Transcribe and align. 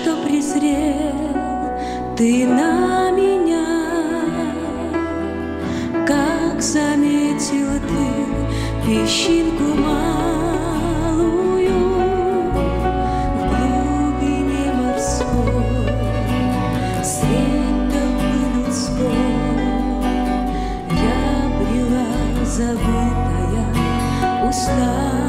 что 0.00 0.16
презрел 0.22 1.16
ты 2.16 2.46
на 2.46 3.10
меня, 3.10 3.66
как 6.06 6.62
заметил 6.62 7.80
ты 7.88 8.86
песчинку 8.86 9.74
малую 9.74 10.38
в 13.34 13.40
глубине 13.50 14.72
морской, 14.72 15.86
толпы 17.90 18.38
людской 18.54 19.26
я 20.92 21.22
брела 21.58 22.10
забытая, 22.44 23.66
устала. 24.48 25.27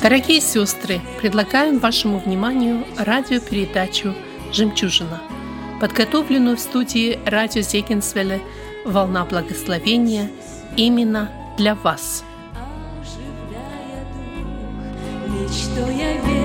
Дорогие 0.00 0.40
сестры, 0.40 1.00
предлагаем 1.20 1.80
вашему 1.80 2.20
вниманию 2.20 2.84
радиопередачу 2.96 4.14
«Жемчужина», 4.52 5.20
подготовленную 5.80 6.56
в 6.56 6.60
студии 6.60 7.18
радио 7.26 7.62
Зегенсвелле 7.62 8.40
«Волна 8.84 9.24
благословения» 9.24 10.30
именно 10.76 11.32
для 11.58 11.74
вас. 11.74 12.22
Мечтуя 15.26 16.12
вечности, 16.14 16.37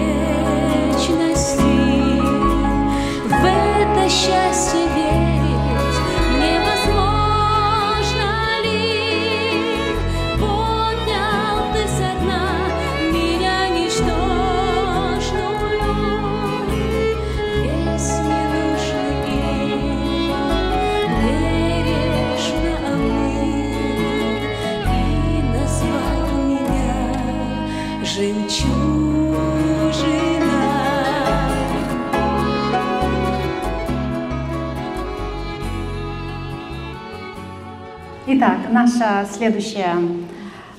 наша 39.04 39.28
следующая 39.34 39.96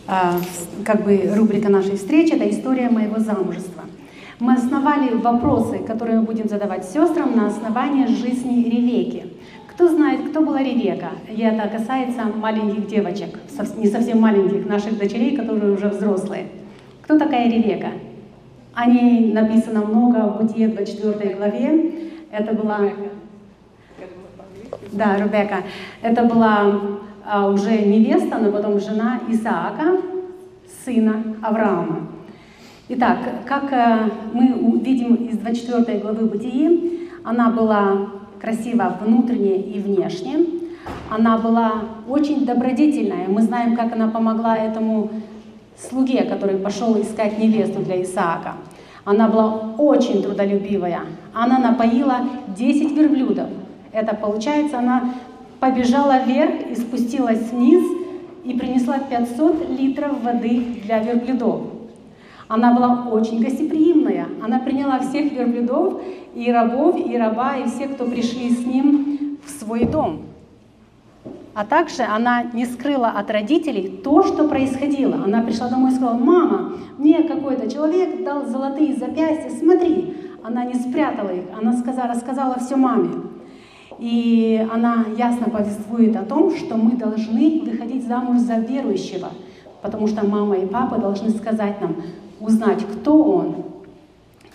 а, 0.06 0.38
как 0.84 1.04
бы 1.04 1.30
рубрика 1.34 1.68
нашей 1.68 1.96
встречи– 1.96 2.32
это 2.34 2.48
история 2.48 2.88
моего 2.88 3.18
замужества. 3.18 3.82
Мы 4.40 4.54
основали 4.54 5.14
вопросы, 5.14 5.78
которые 5.78 6.20
мы 6.20 6.26
будем 6.26 6.48
задавать 6.48 6.84
сестрам 6.84 7.36
на 7.36 7.46
основании 7.46 8.06
жизни 8.06 8.64
Ревеки. 8.64 9.24
Кто 9.68 9.88
знает, 9.88 10.28
кто 10.30 10.40
была 10.40 10.60
Ревека? 10.60 11.10
И 11.28 11.40
это 11.40 11.68
касается 11.68 12.24
маленьких 12.24 12.86
девочек, 12.86 13.38
не 13.76 13.88
совсем 13.88 14.20
маленьких, 14.20 14.66
наших 14.66 14.98
дочерей, 14.98 15.36
которые 15.36 15.72
уже 15.72 15.88
взрослые. 15.88 16.46
Кто 17.02 17.18
такая 17.18 17.50
Ревека? 17.50 17.88
О 18.74 18.86
ней 18.86 19.32
написано 19.32 19.84
много 19.84 20.28
в 20.28 20.42
Бытие 20.42 20.68
24 20.68 21.34
главе. 21.34 21.92
Это 22.30 22.54
была... 22.54 22.80
Да, 24.92 25.16
Ребека. 25.16 25.62
Это 26.02 26.24
была 26.24 26.80
а, 27.26 27.48
уже 27.48 27.70
невеста, 27.70 28.38
но 28.38 28.52
потом 28.52 28.78
жена 28.78 29.20
Исаака, 29.28 29.98
сына 30.84 31.22
Авраама. 31.42 32.08
Итак, 32.86 33.18
как 33.46 33.72
э, 33.72 34.10
мы 34.34 34.78
видим 34.80 35.14
из 35.14 35.38
24 35.38 36.00
главы 36.00 36.26
Бытии, 36.26 37.08
она 37.24 37.48
была 37.48 38.10
красива 38.38 38.98
внутренне 39.00 39.56
и 39.56 39.80
внешне. 39.80 40.40
Она 41.10 41.38
была 41.38 41.84
очень 42.06 42.44
добродетельная. 42.44 43.26
Мы 43.28 43.40
знаем, 43.40 43.74
как 43.74 43.94
она 43.94 44.08
помогла 44.08 44.58
этому 44.58 45.10
слуге, 45.78 46.24
который 46.24 46.58
пошел 46.58 47.00
искать 47.00 47.38
невесту 47.38 47.80
для 47.80 48.02
Исаака. 48.02 48.56
Она 49.06 49.28
была 49.28 49.74
очень 49.78 50.22
трудолюбивая. 50.22 51.00
Она 51.32 51.58
напоила 51.58 52.18
10 52.48 52.92
верблюдов. 52.92 53.48
Это 53.92 54.14
получается, 54.14 54.78
она 54.78 55.14
побежала 55.60 56.22
вверх 56.24 56.70
и 56.70 56.74
спустилась 56.74 57.50
вниз 57.50 57.84
и 58.44 58.58
принесла 58.58 58.98
500 58.98 59.70
литров 59.78 60.22
воды 60.22 60.80
для 60.84 60.98
верблюдов. 60.98 61.62
Она 62.48 62.74
была 62.74 63.08
очень 63.10 63.42
гостеприимная. 63.42 64.26
Она 64.42 64.58
приняла 64.58 65.00
всех 65.00 65.32
верблюдов, 65.32 66.02
и 66.34 66.52
рабов, 66.52 66.96
и 66.96 67.16
раба, 67.16 67.56
и 67.56 67.68
всех, 67.68 67.94
кто 67.94 68.04
пришли 68.04 68.50
с 68.50 68.66
ним 68.66 69.38
в 69.44 69.50
свой 69.50 69.84
дом. 69.84 70.22
А 71.54 71.64
также 71.64 72.02
она 72.02 72.42
не 72.52 72.66
скрыла 72.66 73.10
от 73.10 73.30
родителей 73.30 74.00
то, 74.02 74.24
что 74.24 74.48
происходило. 74.48 75.22
Она 75.24 75.42
пришла 75.42 75.68
домой 75.68 75.92
и 75.92 75.94
сказала, 75.94 76.18
мама, 76.18 76.72
мне 76.98 77.22
какой-то 77.22 77.70
человек 77.70 78.24
дал 78.24 78.44
золотые 78.46 78.96
запястья, 78.96 79.50
смотри. 79.50 80.16
Она 80.42 80.64
не 80.64 80.74
спрятала 80.74 81.30
их, 81.30 81.44
она 81.56 81.72
сказала, 81.72 82.08
рассказала 82.08 82.58
все 82.58 82.76
маме. 82.76 83.10
И 83.98 84.66
она 84.72 85.06
ясно 85.16 85.48
повествует 85.50 86.16
о 86.16 86.24
том, 86.24 86.54
что 86.54 86.76
мы 86.76 86.92
должны 86.92 87.60
выходить 87.64 88.06
замуж 88.06 88.38
за 88.38 88.56
верующего, 88.56 89.30
потому 89.82 90.06
что 90.06 90.26
мама 90.26 90.56
и 90.56 90.66
папа 90.66 90.98
должны 90.98 91.30
сказать 91.30 91.80
нам, 91.80 91.96
узнать, 92.40 92.84
кто 92.84 93.22
он. 93.22 93.56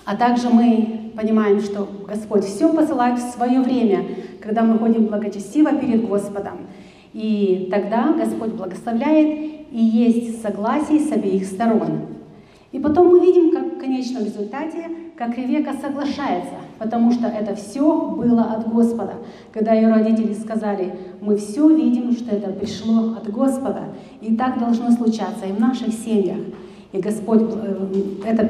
А 0.06 0.16
также 0.16 0.50
мы 0.50 1.12
понимаем, 1.16 1.60
что 1.60 1.88
Господь 2.08 2.44
все 2.44 2.74
посылает 2.74 3.20
в 3.20 3.32
свое 3.32 3.62
время, 3.62 4.06
когда 4.42 4.64
мы 4.64 4.78
ходим 4.78 5.06
благочестиво 5.06 5.74
перед 5.74 6.08
Господом. 6.08 6.68
И 7.14 7.68
тогда 7.72 8.14
Господь 8.14 8.54
благословляет, 8.54 9.68
и 9.72 9.80
есть 9.80 10.42
согласие 10.42 11.00
с 11.00 11.12
обеих 11.12 11.46
сторон. 11.46 12.08
И 12.72 12.80
потом 12.80 13.08
мы 13.08 13.20
видим, 13.20 13.52
как 13.52 13.76
в 13.76 13.80
конечном 13.80 14.24
результате, 14.24 14.88
как 15.20 15.38
Ревека 15.38 15.74
соглашается, 15.74 16.56
потому 16.78 17.12
что 17.12 17.28
это 17.28 17.54
все 17.54 17.84
было 18.08 18.42
от 18.42 18.70
Господа. 18.70 19.16
Когда 19.52 19.74
ее 19.74 19.90
родители 19.90 20.34
сказали, 20.34 20.94
мы 21.20 21.36
все 21.36 21.68
видим, 21.68 22.14
что 22.14 22.34
это 22.34 22.54
пришло 22.54 23.18
от 23.18 23.30
Господа, 23.30 23.90
и 24.22 24.38
так 24.38 24.58
должно 24.60 24.90
случаться 24.92 25.46
и 25.46 25.52
в 25.52 25.60
наших 25.60 25.94
семьях. 25.94 26.38
И 26.94 27.02
Господь, 27.02 27.42
э, 27.54 27.86
эта 28.26 28.50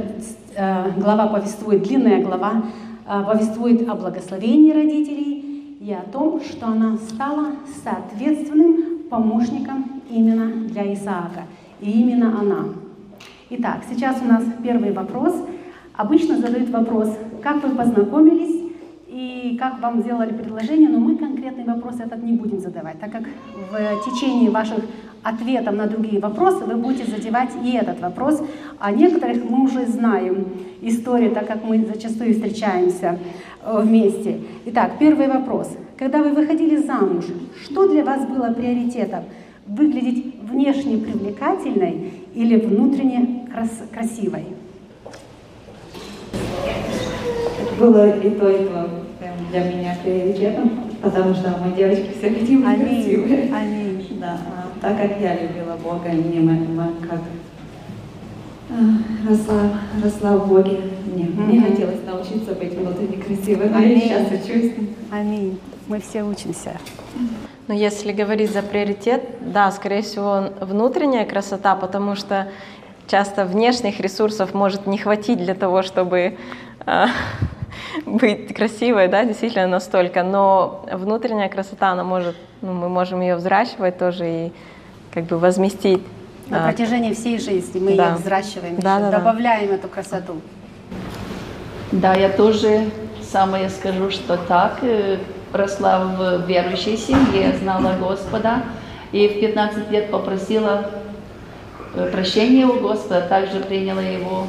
э, 0.55 0.91
глава 0.95 1.25
повествует, 1.25 1.81
длинная 1.81 2.23
глава, 2.23 2.61
э, 3.07 3.23
повествует 3.23 3.89
о 3.89 3.95
благословении 3.95 4.71
родителей 4.71 5.77
и 5.81 5.91
о 5.91 6.03
том, 6.13 6.39
что 6.39 6.67
она 6.67 6.97
стала 6.97 7.47
соответственным 7.83 8.99
помощником 9.09 10.03
именно 10.07 10.67
для 10.67 10.93
Исаака. 10.93 11.45
И 11.81 11.89
именно 11.89 12.39
она. 12.39 12.65
Итак, 13.49 13.81
сейчас 13.89 14.17
у 14.21 14.25
нас 14.25 14.43
первый 14.61 14.91
вопрос. 14.91 15.33
Обычно 15.99 16.37
задают 16.37 16.69
вопрос, 16.69 17.09
как 17.43 17.61
вы 17.61 17.75
познакомились 17.75 18.71
и 19.09 19.57
как 19.59 19.81
вам 19.81 19.99
сделали 19.99 20.31
предложение, 20.31 20.87
но 20.87 20.97
мы 20.97 21.17
конкретный 21.17 21.65
вопрос 21.65 21.99
этот 21.99 22.23
не 22.23 22.31
будем 22.31 22.61
задавать, 22.61 23.01
так 23.01 23.11
как 23.11 23.23
в 23.23 24.05
течение 24.05 24.49
ваших 24.49 24.79
ответов 25.23 25.75
на 25.75 25.87
другие 25.87 26.21
вопросы 26.21 26.63
вы 26.63 26.75
будете 26.75 27.03
задевать 27.03 27.49
и 27.65 27.73
этот 27.73 27.99
вопрос. 27.99 28.41
А 28.79 28.93
некоторых 28.93 29.43
мы 29.43 29.65
уже 29.65 29.87
знаем 29.87 30.47
истории, 30.81 31.27
так 31.27 31.47
как 31.47 31.65
мы 31.65 31.85
зачастую 31.85 32.33
встречаемся 32.33 33.19
э, 33.61 33.81
вместе. 33.81 34.39
Итак, 34.67 34.93
первый 34.99 35.27
вопрос. 35.27 35.69
Когда 35.97 36.23
вы 36.23 36.29
выходили 36.29 36.77
замуж, 36.77 37.25
что 37.65 37.89
для 37.89 38.05
вас 38.05 38.25
было 38.25 38.53
приоритетом? 38.53 39.25
Выглядеть 39.67 40.33
внешне 40.43 40.97
привлекательной 40.99 42.13
или 42.35 42.55
внутренне 42.55 43.49
крас 43.51 43.83
красивой? 43.93 44.45
Было 47.79 48.09
и 48.17 48.29
то, 48.31 48.49
и 48.49 48.65
то 48.65 48.89
прям 49.19 49.33
для 49.51 49.63
меня 49.63 49.97
приоритетом, 50.03 50.71
потому 51.01 51.33
что 51.33 51.55
мы 51.63 51.75
девочки 51.75 52.11
все 52.17 52.29
хотим 52.29 52.63
быть 52.63 52.81
красивые. 52.81 53.53
Аминь. 53.53 54.17
да, 54.19 54.37
а 54.47 54.79
так 54.81 54.97
как 54.97 55.19
я 55.21 55.35
любила 55.41 55.77
Бога, 55.83 56.09
мне 56.09 56.39
мы, 56.39 56.53
мы 56.53 57.07
как 57.07 57.19
а, 58.71 59.29
росла, 59.29 59.79
росла 60.03 60.37
в 60.37 60.47
Боге, 60.47 60.79
мне, 61.05 61.25
mm-hmm. 61.25 61.41
мне 61.41 61.61
хотелось 61.61 62.05
научиться 62.05 62.53
быть 62.53 62.73
внутренне 62.75 63.17
красивой, 63.17 63.71
а 63.73 63.79
я 63.81 63.99
сейчас 63.99 64.27
учусь. 64.27 64.73
Аминь. 65.11 65.59
Мы 65.87 65.99
все 65.99 66.23
учимся. 66.23 66.77
Но 67.67 67.73
если 67.73 68.11
говорить 68.11 68.51
за 68.51 68.61
приоритет, 68.61 69.23
да, 69.41 69.71
скорее 69.71 70.03
всего, 70.03 70.49
внутренняя 70.61 71.25
красота, 71.25 71.75
потому 71.75 72.15
что 72.15 72.47
часто 73.09 73.45
внешних 73.45 73.99
ресурсов 73.99 74.53
может 74.53 74.87
не 74.87 74.97
хватить 74.97 75.39
для 75.39 75.55
того, 75.55 75.81
чтобы 75.81 76.37
э, 76.85 77.05
быть 78.05 78.53
красивой, 78.53 79.07
да, 79.07 79.25
действительно 79.25 79.67
настолько, 79.67 80.23
но 80.23 80.85
внутренняя 80.91 81.49
красота, 81.49 81.91
она 81.91 82.03
может, 82.03 82.35
ну, 82.61 82.73
мы 82.73 82.89
можем 82.89 83.21
ее 83.21 83.35
взращивать 83.35 83.97
тоже 83.97 84.29
и 84.29 84.51
как 85.13 85.25
бы 85.25 85.37
возместить. 85.39 86.01
На 86.47 86.65
а, 86.65 86.67
протяжении 86.71 87.13
всей 87.13 87.39
жизни 87.39 87.79
мы 87.79 87.95
да. 87.95 88.09
ее 88.09 88.15
взращиваем, 88.15 88.77
да, 88.77 88.99
да, 88.99 89.11
добавляем 89.11 89.69
да. 89.69 89.75
эту 89.75 89.87
красоту. 89.87 90.35
Да, 91.91 92.13
я 92.13 92.29
тоже 92.29 92.91
самое 93.23 93.69
скажу, 93.69 94.11
что 94.11 94.37
так, 94.37 94.79
э, 94.81 95.17
росла 95.51 95.99
в 95.99 96.47
верующей 96.47 96.97
семье, 96.97 97.55
знала 97.59 97.95
Господа, 97.99 98.63
и 99.11 99.27
в 99.27 99.39
15 99.39 99.89
лет 99.89 100.11
попросила 100.11 100.91
э, 101.99 102.11
прощения 102.11 102.65
у 102.65 102.79
Господа, 102.79 103.21
также 103.21 103.59
приняла 103.59 104.01
его 104.01 104.47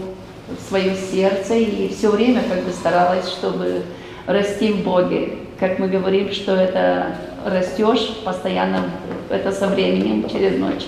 в 0.48 0.68
свое 0.68 0.94
сердце 0.94 1.54
и 1.54 1.88
все 1.88 2.10
время 2.10 2.42
как 2.48 2.62
бы 2.64 2.70
старалась, 2.72 3.28
чтобы 3.28 3.82
расти 4.26 4.72
в 4.72 4.82
Боге. 4.82 5.34
Как 5.58 5.78
мы 5.78 5.88
говорим, 5.88 6.32
что 6.32 6.54
это 6.54 7.14
растешь 7.44 8.16
постоянно, 8.24 8.84
это 9.28 9.52
со 9.52 9.68
временем, 9.68 10.28
через 10.28 10.58
ночь. 10.58 10.86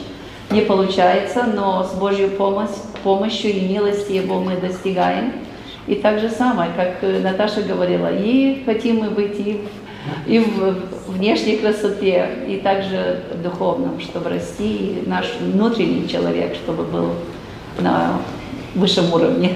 Не 0.51 0.63
получается, 0.63 1.45
но 1.45 1.85
с 1.85 1.95
Божьей 1.95 2.29
помощь, 2.29 2.71
помощью 3.03 3.53
и 3.53 3.69
милостью 3.69 4.17
Его 4.17 4.41
мы 4.41 4.57
достигаем. 4.57 5.33
И 5.87 5.97
так 5.97 6.21
же 6.21 6.29
самое, 6.29 6.71
как 6.77 7.03
Наташа 7.03 7.63
говорила, 7.63 8.09
и 8.13 8.63
хотим 8.65 8.99
мы 8.99 9.11
быть 9.11 9.39
и 9.39 9.65
в, 10.27 10.31
и 10.31 10.39
в 10.39 10.92
внешней 11.07 11.57
красоте, 11.57 12.29
и 12.49 12.57
также 12.57 13.23
духовном, 13.43 14.01
чтобы 14.01 14.31
расти, 14.31 14.77
и 14.77 15.03
наш 15.07 15.27
внутренний 15.41 16.09
человек, 16.09 16.55
чтобы 16.55 16.85
был 16.85 17.15
на 17.81 18.21
высшем 18.75 19.13
уровне. 19.13 19.55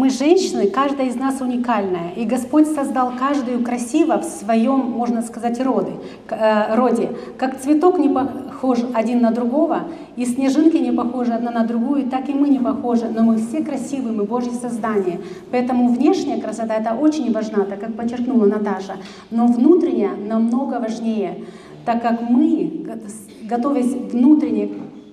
Мы 0.00 0.08
женщины, 0.08 0.66
каждая 0.66 1.08
из 1.08 1.16
нас 1.16 1.42
уникальная, 1.42 2.12
и 2.16 2.24
Господь 2.24 2.66
создал 2.66 3.12
каждую 3.18 3.62
красиво 3.62 4.16
в 4.16 4.24
своем, 4.24 4.78
можно 4.78 5.20
сказать, 5.20 5.60
роде. 5.60 5.92
Э, 6.30 6.74
роде. 6.74 7.10
Как 7.36 7.60
цветок 7.60 7.98
не 7.98 8.08
похож 8.08 8.78
один 8.94 9.20
на 9.20 9.30
другого, 9.30 9.80
и 10.16 10.24
снежинки 10.24 10.78
не 10.78 10.90
похожи 10.90 11.34
одна 11.34 11.50
на 11.50 11.66
другую, 11.66 12.06
так 12.06 12.30
и 12.30 12.32
мы 12.32 12.48
не 12.48 12.58
похожи, 12.58 13.10
но 13.14 13.24
мы 13.24 13.36
все 13.36 13.62
красивые, 13.62 14.14
мы 14.14 14.24
Божье 14.24 14.52
создание. 14.52 15.20
Поэтому 15.50 15.92
внешняя 15.92 16.40
красота 16.40 16.76
это 16.76 16.94
очень 16.94 17.30
важна, 17.30 17.64
так 17.64 17.80
как 17.80 17.94
подчеркнула 17.94 18.46
Наташа, 18.46 18.94
но 19.30 19.48
внутренняя 19.48 20.16
намного 20.16 20.80
важнее, 20.80 21.44
так 21.84 22.00
как 22.00 22.22
мы, 22.22 22.86
готовясь 23.42 23.92
внутренне 24.12 24.70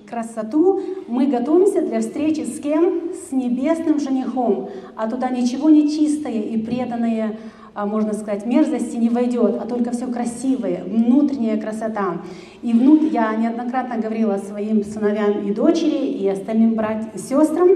красоту, 0.08 0.80
мы 1.06 1.26
готовимся 1.26 1.82
для 1.82 2.00
встречи 2.00 2.40
с 2.40 2.60
кем? 2.60 3.12
С 3.12 3.32
небесным 3.32 4.00
женихом. 4.00 4.70
А 4.96 5.08
туда 5.08 5.28
ничего 5.30 5.70
не 5.70 5.90
чистое 5.90 6.40
и 6.40 6.58
преданное, 6.58 7.36
а, 7.74 7.86
можно 7.86 8.12
сказать, 8.12 8.44
мерзости 8.44 8.96
не 8.96 9.08
войдет, 9.08 9.56
а 9.62 9.66
только 9.66 9.92
все 9.92 10.06
красивое, 10.06 10.82
внутренняя 10.84 11.60
красота. 11.60 12.22
И 12.62 12.72
внут... 12.72 13.12
я 13.12 13.34
неоднократно 13.36 13.98
говорила 13.98 14.36
своим 14.38 14.82
сыновьям 14.84 15.46
и 15.46 15.52
дочери, 15.52 16.06
и 16.06 16.26
остальным 16.28 16.74
братьям, 16.74 17.16
сестрам, 17.16 17.68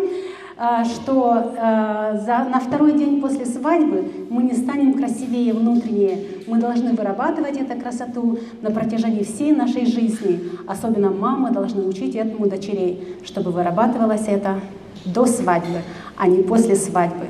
что 0.84 1.54
а, 1.58 2.12
на 2.48 2.60
второй 2.60 2.92
день 2.92 3.20
после 3.20 3.46
свадьбы 3.46 4.26
мы 4.30 4.42
не 4.42 4.52
станем 4.52 4.94
красивее 4.94 5.54
внутреннее. 5.54 6.18
Мы 6.46 6.58
должны 6.58 6.92
вырабатывать 6.92 7.56
эту 7.56 7.80
красоту 7.80 8.38
на 8.60 8.70
протяжении 8.70 9.22
всей 9.22 9.52
нашей 9.52 9.86
жизни. 9.86 10.50
Особенно 10.66 11.10
мамы 11.10 11.50
должны 11.50 11.86
учить 11.86 12.14
этому 12.14 12.48
дочерей, 12.48 13.18
чтобы 13.24 13.50
вырабатывалось 13.50 14.28
это 14.28 14.60
до 15.04 15.26
свадьбы, 15.26 15.82
а 16.16 16.28
не 16.28 16.42
после 16.42 16.76
свадьбы. 16.76 17.26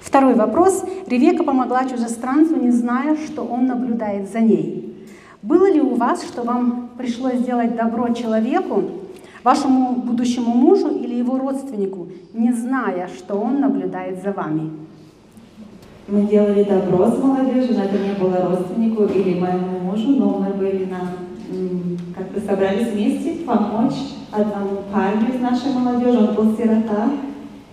Второй 0.00 0.34
вопрос. 0.34 0.84
Ревека 1.06 1.44
помогла 1.44 1.84
чужестранцу, 1.84 2.56
не 2.56 2.70
зная, 2.70 3.16
что 3.16 3.42
он 3.42 3.66
наблюдает 3.66 4.30
за 4.30 4.40
ней. 4.40 4.94
Было 5.42 5.70
ли 5.70 5.80
у 5.80 5.94
вас, 5.94 6.22
что 6.22 6.42
вам 6.42 6.90
пришлось 6.96 7.34
сделать 7.34 7.76
добро 7.76 8.08
человеку, 8.14 8.82
вашему 9.46 10.02
будущему 10.02 10.52
мужу 10.52 10.88
или 10.88 11.14
его 11.14 11.38
родственнику, 11.38 12.08
не 12.34 12.52
зная, 12.52 13.08
что 13.16 13.36
он 13.36 13.60
наблюдает 13.60 14.20
за 14.20 14.32
вами. 14.32 14.72
Мы 16.08 16.22
делали 16.22 16.64
добро 16.64 17.06
с 17.12 17.18
молодежью, 17.22 17.76
но 17.76 17.84
это 17.84 17.96
не 17.96 18.14
было 18.20 18.48
родственнику 18.48 19.04
или 19.04 19.38
моему 19.38 19.78
мужу, 19.84 20.08
но 20.16 20.40
мы 20.40 20.52
были 20.52 20.86
на 20.86 21.00
как 22.16 22.32
бы 22.32 22.40
собрались 22.40 22.88
вместе 22.88 23.44
помочь 23.44 23.94
одному 24.32 24.82
парню 24.92 25.32
из 25.32 25.40
нашей 25.40 25.72
молодежи, 25.72 26.18
он 26.18 26.34
был 26.34 26.56
сирота 26.56 27.10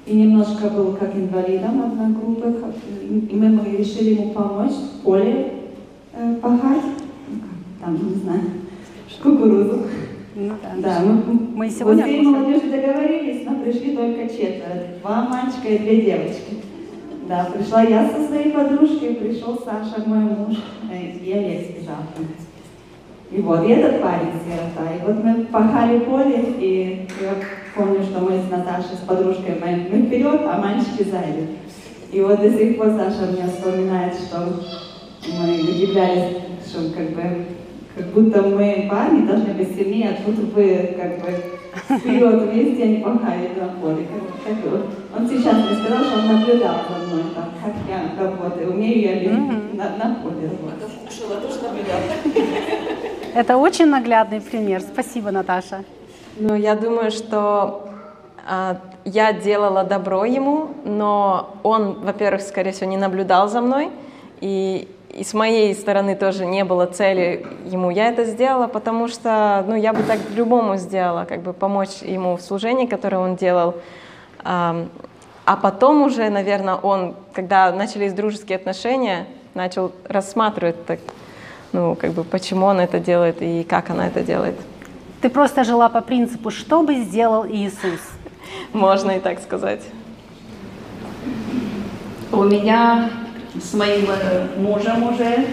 и 0.05 0.15
немножко 0.15 0.69
был 0.69 0.93
как 0.93 1.15
инвалидом 1.15 1.81
одной 1.81 2.13
группы, 2.13 2.53
и 3.09 3.35
мы, 3.35 3.49
мы 3.49 3.77
решили 3.77 4.13
ему 4.13 4.31
помочь 4.31 4.73
в 4.73 5.03
поле 5.03 5.53
э, 6.13 6.35
пахать, 6.39 6.83
ну, 7.29 7.39
там, 7.81 7.93
не 7.95 8.15
знаю, 8.15 8.41
кукурузу. 9.23 9.79
Ну 10.35 10.53
да. 10.61 10.73
Да, 10.77 10.99
мы, 11.01 11.33
мы 11.55 11.69
сегодня... 11.69 12.03
Вот 12.03 12.11
всей 12.11 12.21
молодежи 12.21 12.71
договорились, 12.71 13.45
но 13.45 13.59
пришли 13.59 13.95
только 13.95 14.27
четверо. 14.27 14.87
Два 15.01 15.29
мальчика 15.29 15.67
и 15.67 15.77
две 15.77 16.01
девочки. 16.01 16.55
Да, 17.27 17.49
пришла 17.53 17.83
я 17.83 18.09
со 18.09 18.27
своей 18.27 18.51
подружкой, 18.51 19.15
пришел 19.15 19.61
Саша, 19.63 20.07
мой 20.07 20.19
муж, 20.19 20.57
и 20.91 21.21
я 21.23 21.39
весь 21.39 21.69
бежал. 21.69 21.97
И 23.31 23.41
вот, 23.41 23.63
и 23.63 23.71
этот 23.71 24.01
парень 24.01 24.31
сирота. 24.43 24.93
И 24.93 25.05
вот 25.05 25.23
мы 25.23 25.45
пахали 25.45 25.99
поле, 25.99 26.43
и 26.59 27.07
я 27.21 27.35
помню, 27.75 28.03
что 28.03 28.19
мы 28.19 28.39
с 28.39 28.51
Наташей, 28.51 28.97
с 28.97 29.07
подружкой, 29.07 29.55
мы, 29.61 29.87
мы 29.89 30.05
вперед, 30.05 30.41
а 30.45 30.59
мальчики 30.59 31.03
сзади. 31.03 31.47
И 32.11 32.21
вот 32.21 32.41
до 32.41 32.49
сих 32.49 32.77
пор 32.77 32.89
Саша 32.89 33.31
мне 33.31 33.47
вспоминает, 33.47 34.13
что 34.15 34.61
мы 35.39 35.53
удивлялись, 35.61 36.37
что 36.67 36.91
как 36.95 37.11
бы 37.11 37.45
как 37.95 38.05
будто 38.07 38.41
мы 38.41 38.87
парни 38.89 39.25
должны 39.25 39.53
быть 39.53 39.75
сильнее, 39.75 40.09
а 40.09 40.25
тут 40.25 40.53
вы 40.53 40.95
как 40.99 41.19
бы 41.19 41.99
вперед 41.99 42.41
вместе, 42.41 42.83
они 42.83 42.97
пахали 42.97 43.51
на 43.59 43.69
поле. 43.79 44.05
Как, 44.05 44.55
как 44.55 44.71
вот. 44.71 44.85
Он 45.15 45.27
сейчас 45.27 45.55
мне 45.55 45.75
сказал, 45.75 46.03
что 46.03 46.19
он 46.19 46.27
наблюдал 46.27 46.75
за 46.89 47.05
мной, 47.05 47.23
там, 47.35 47.51
как 47.63 47.73
я 47.87 48.23
работаю, 48.23 48.73
умею 48.73 49.01
я 49.01 49.19
ли 49.19 49.27
mm-hmm. 49.27 49.75
на, 49.75 49.89
на 49.97 50.15
поле 50.15 50.47
работать. 50.47 51.13
Шила 51.13 51.39
тоже 51.39 51.61
наблюдал. 51.61 51.99
Это 53.35 53.57
очень 53.57 53.87
наглядный 53.87 54.41
пример. 54.41 54.81
Спасибо, 54.81 55.31
Наташа. 55.31 55.83
Ну, 56.37 56.55
я 56.55 56.75
думаю, 56.75 57.11
что 57.11 57.89
а, 58.47 58.77
я 59.05 59.33
делала 59.33 59.83
добро 59.83 60.25
ему, 60.25 60.69
но 60.83 61.55
он, 61.63 61.99
во-первых, 62.01 62.41
скорее 62.41 62.71
всего, 62.71 62.89
не 62.89 62.97
наблюдал 62.97 63.47
за 63.49 63.61
мной, 63.61 63.89
и 64.41 64.87
и 65.13 65.23
с 65.23 65.33
моей 65.33 65.73
стороны 65.75 66.15
тоже 66.15 66.45
не 66.45 66.63
было 66.63 66.87
цели 66.87 67.45
ему. 67.65 67.91
Я 67.91 68.09
это 68.09 68.25
сделала, 68.25 68.67
потому 68.67 69.07
что, 69.07 69.63
ну, 69.67 69.75
я 69.75 69.93
бы 69.93 70.01
так 70.03 70.19
любому 70.35 70.77
сделала, 70.77 71.25
как 71.25 71.41
бы 71.41 71.53
помочь 71.53 72.01
ему 72.01 72.35
в 72.35 72.41
служении, 72.41 72.87
которое 72.87 73.17
он 73.17 73.35
делал. 73.35 73.75
А 74.43 75.57
потом 75.61 76.01
уже, 76.01 76.29
наверное, 76.29 76.75
он, 76.75 77.15
когда 77.33 77.71
начались 77.71 78.13
дружеские 78.13 78.55
отношения, 78.55 79.27
начал 79.53 79.91
рассматривать, 80.07 80.85
так, 80.85 80.99
ну, 81.73 81.95
как 81.95 82.11
бы, 82.11 82.23
почему 82.23 82.65
он 82.65 82.79
это 82.79 82.99
делает 82.99 83.41
и 83.41 83.63
как 83.63 83.89
она 83.89 84.07
это 84.07 84.21
делает. 84.21 84.55
Ты 85.21 85.29
просто 85.29 85.63
жила 85.63 85.89
по 85.89 86.01
принципу, 86.01 86.49
что 86.49 86.81
бы 86.81 86.95
сделал 86.95 87.45
Иисус? 87.45 87.99
Можно 88.73 89.11
и 89.11 89.19
так 89.19 89.39
сказать. 89.41 89.81
У 92.31 92.43
меня 92.43 93.09
с 93.61 93.73
моим 93.73 94.07
э, 94.09 94.47
мужем 94.57 95.13
уже. 95.13 95.45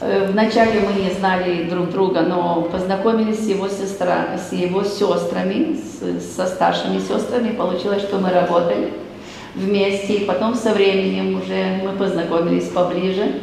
Э, 0.00 0.26
вначале 0.30 0.80
мы 0.80 1.00
не 1.00 1.10
знали 1.10 1.64
друг 1.64 1.90
друга, 1.90 2.22
но 2.22 2.62
познакомились 2.62 3.44
с 3.44 3.48
его, 3.48 3.68
сестра, 3.68 4.38
с 4.38 4.52
его 4.52 4.82
сестрами, 4.82 5.76
с, 5.76 6.34
со 6.34 6.46
старшими 6.46 6.98
сестрами. 6.98 7.54
Получилось, 7.54 8.02
что 8.02 8.18
мы 8.18 8.30
работали 8.30 8.92
вместе. 9.54 10.14
И 10.14 10.24
потом 10.24 10.54
со 10.54 10.72
временем 10.72 11.40
уже 11.40 11.80
мы 11.84 11.92
познакомились 11.92 12.68
поближе. 12.68 13.40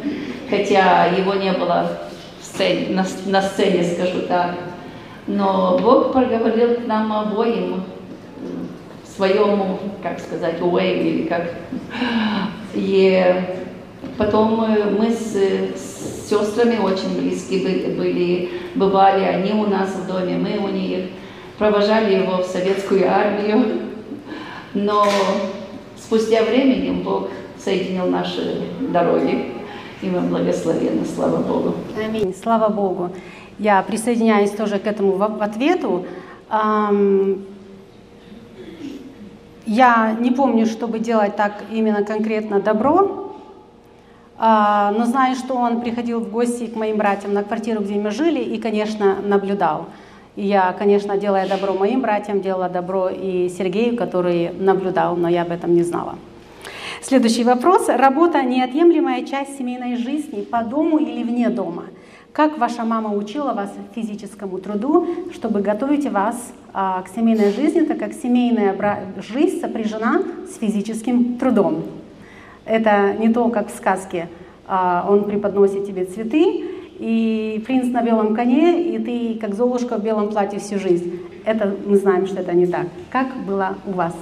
Хотя 0.50 1.05
его 1.05 1.36
не 1.36 1.51
было 1.53 2.00
в 2.41 2.45
сцене, 2.45 2.95
на, 2.95 3.05
на 3.25 3.41
сцене, 3.41 3.83
скажу 3.83 4.21
так. 4.27 4.55
Но 5.27 5.77
Бог 5.81 6.12
проговорил 6.12 6.75
к 6.75 6.88
нам 6.88 7.13
обоим 7.13 7.83
своему, 9.15 9.77
как 10.01 10.19
сказать, 10.19 10.59
way, 10.59 11.03
или 11.03 11.27
как. 11.27 11.53
И 12.74 13.36
Потом 14.20 14.68
мы 15.00 15.12
с, 15.12 15.34
с 15.34 16.30
сестрами 16.30 16.78
очень 16.78 17.18
близки 17.18 17.58
были, 17.98 18.50
бывали 18.76 19.24
они 19.24 19.54
у 19.54 19.66
нас 19.66 19.96
в 19.96 20.08
доме, 20.08 20.36
мы 20.38 20.58
у 20.58 20.68
них, 20.68 21.06
провожали 21.58 22.16
его 22.16 22.44
в 22.44 22.46
советскую 22.46 23.10
армию, 23.10 23.80
но 24.74 25.06
спустя 25.98 26.44
временем 26.44 27.02
Бог 27.02 27.30
соединил 27.58 28.08
наши 28.08 28.62
дороги, 28.92 29.54
и 30.02 30.10
мы 30.10 30.20
благословены, 30.20 31.06
слава 31.06 31.38
Богу. 31.38 31.76
Аминь, 31.98 32.36
слава 32.44 32.68
Богу. 32.68 33.12
Я 33.58 33.82
присоединяюсь 33.84 34.52
тоже 34.52 34.80
к 34.80 34.88
этому 34.88 35.24
ответу. 35.24 36.06
Я 39.66 40.18
не 40.20 40.32
помню, 40.32 40.66
чтобы 40.66 41.00
делать 41.00 41.38
так 41.38 41.64
именно 41.72 42.04
конкретно 42.04 42.60
добро, 42.60 43.28
но 44.39 45.05
знаю, 45.05 45.36
что 45.36 45.55
он 45.55 45.81
приходил 45.81 46.22
в 46.22 46.31
гости 46.31 46.67
к 46.67 46.75
моим 46.75 46.96
братьям 46.98 47.34
на 47.34 47.43
квартиру, 47.43 47.81
где 47.81 47.96
мы 47.96 48.12
жили, 48.12 48.39
и, 48.39 48.58
конечно, 48.58 49.17
наблюдал. 49.22 49.88
И 50.38 50.48
я, 50.48 50.72
конечно, 50.72 51.17
делая 51.17 51.48
добро 51.50 51.74
моим 51.74 52.00
братьям, 52.00 52.39
делала 52.39 52.69
добро 52.69 53.10
и 53.10 53.50
Сергею, 53.50 53.98
который 53.98 54.51
наблюдал, 54.53 55.17
но 55.17 55.27
я 55.27 55.41
об 55.41 55.51
этом 55.51 55.74
не 55.74 55.84
знала. 55.84 56.15
Следующий 57.01 57.43
вопрос. 57.43 57.89
Работа– 57.89 58.41
неотъемлемая 58.43 59.25
часть 59.25 59.58
семейной 59.58 59.98
жизни 59.98 60.41
по 60.41 60.63
дому 60.63 60.98
или 60.98 61.24
вне 61.24 61.50
дома. 61.50 61.86
Как 62.31 62.58
ваша 62.58 62.86
мама 62.86 63.13
учила 63.15 63.53
вас 63.53 63.74
физическому 63.96 64.60
труду, 64.60 65.08
чтобы 65.34 65.62
готовить 65.62 66.10
вас 66.10 66.53
а, 66.74 67.01
к 67.01 67.08
семейной 67.10 67.51
жизни, 67.51 67.81
так 67.81 67.98
как 68.00 68.13
семейная 68.13 68.77
жизнь 69.17 69.60
сопряжена 69.60 70.22
с 70.48 70.58
физическим 70.58 71.38
трудом? 71.38 71.84
Это 72.70 73.16
не 73.18 73.30
то, 73.34 73.50
как 73.50 73.70
в 73.70 73.76
сказке. 73.76 74.30
А, 74.68 75.04
он 75.10 75.24
преподносит 75.24 75.88
тебе 75.88 76.06
цветы, 76.06 76.64
и 77.00 77.64
принц 77.66 77.88
на 77.88 78.04
белом 78.04 78.36
коне, 78.36 78.94
и 78.94 79.00
ты 79.00 79.40
как 79.40 79.56
Золушка 79.56 79.98
в 79.98 80.04
белом 80.04 80.30
платье 80.30 80.60
всю 80.60 80.78
жизнь. 80.78 81.20
Это 81.46 81.74
мы 81.86 81.98
знаем, 81.98 82.28
что 82.28 82.42
это 82.42 82.54
не 82.54 82.68
так. 82.68 82.86
Как 83.10 83.28
было 83.48 83.76
у 83.88 83.92
вас? 83.92 84.14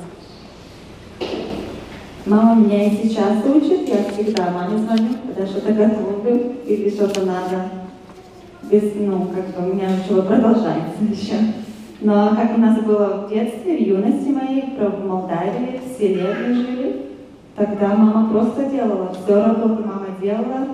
Мама 2.25 2.55
меня 2.55 2.85
и 2.85 2.91
сейчас 2.91 3.43
учит, 3.45 3.89
я 3.89 4.03
всегда 4.11 4.51
маме 4.51 4.77
звоню, 4.77 5.09
когда 5.25 5.45
что-то 5.45 5.73
готовлю 5.73 6.53
или 6.65 6.89
что-то 6.89 7.25
надо. 7.25 7.69
Без, 8.71 8.95
ну, 8.95 9.27
как 9.27 9.47
бы 9.55 9.71
у 9.71 9.73
меня 9.73 9.87
учеба 10.05 10.21
продолжается 10.21 11.01
еще. 11.09 11.35
Но 11.99 12.29
как 12.29 12.55
у 12.57 12.61
нас 12.61 12.79
было 12.81 13.25
в 13.25 13.29
детстве, 13.29 13.77
в 13.77 13.81
юности 13.81 14.29
моей, 14.29 14.77
в 14.77 15.05
Молдавии, 15.05 15.81
в 15.83 15.97
селе 15.97 16.33
жили, 16.35 17.06
тогда 17.57 17.95
мама 17.95 18.29
просто 18.29 18.65
делала. 18.65 19.11
Все 19.13 19.43
работу 19.43 19.83
мама 19.83 20.07
делала, 20.21 20.67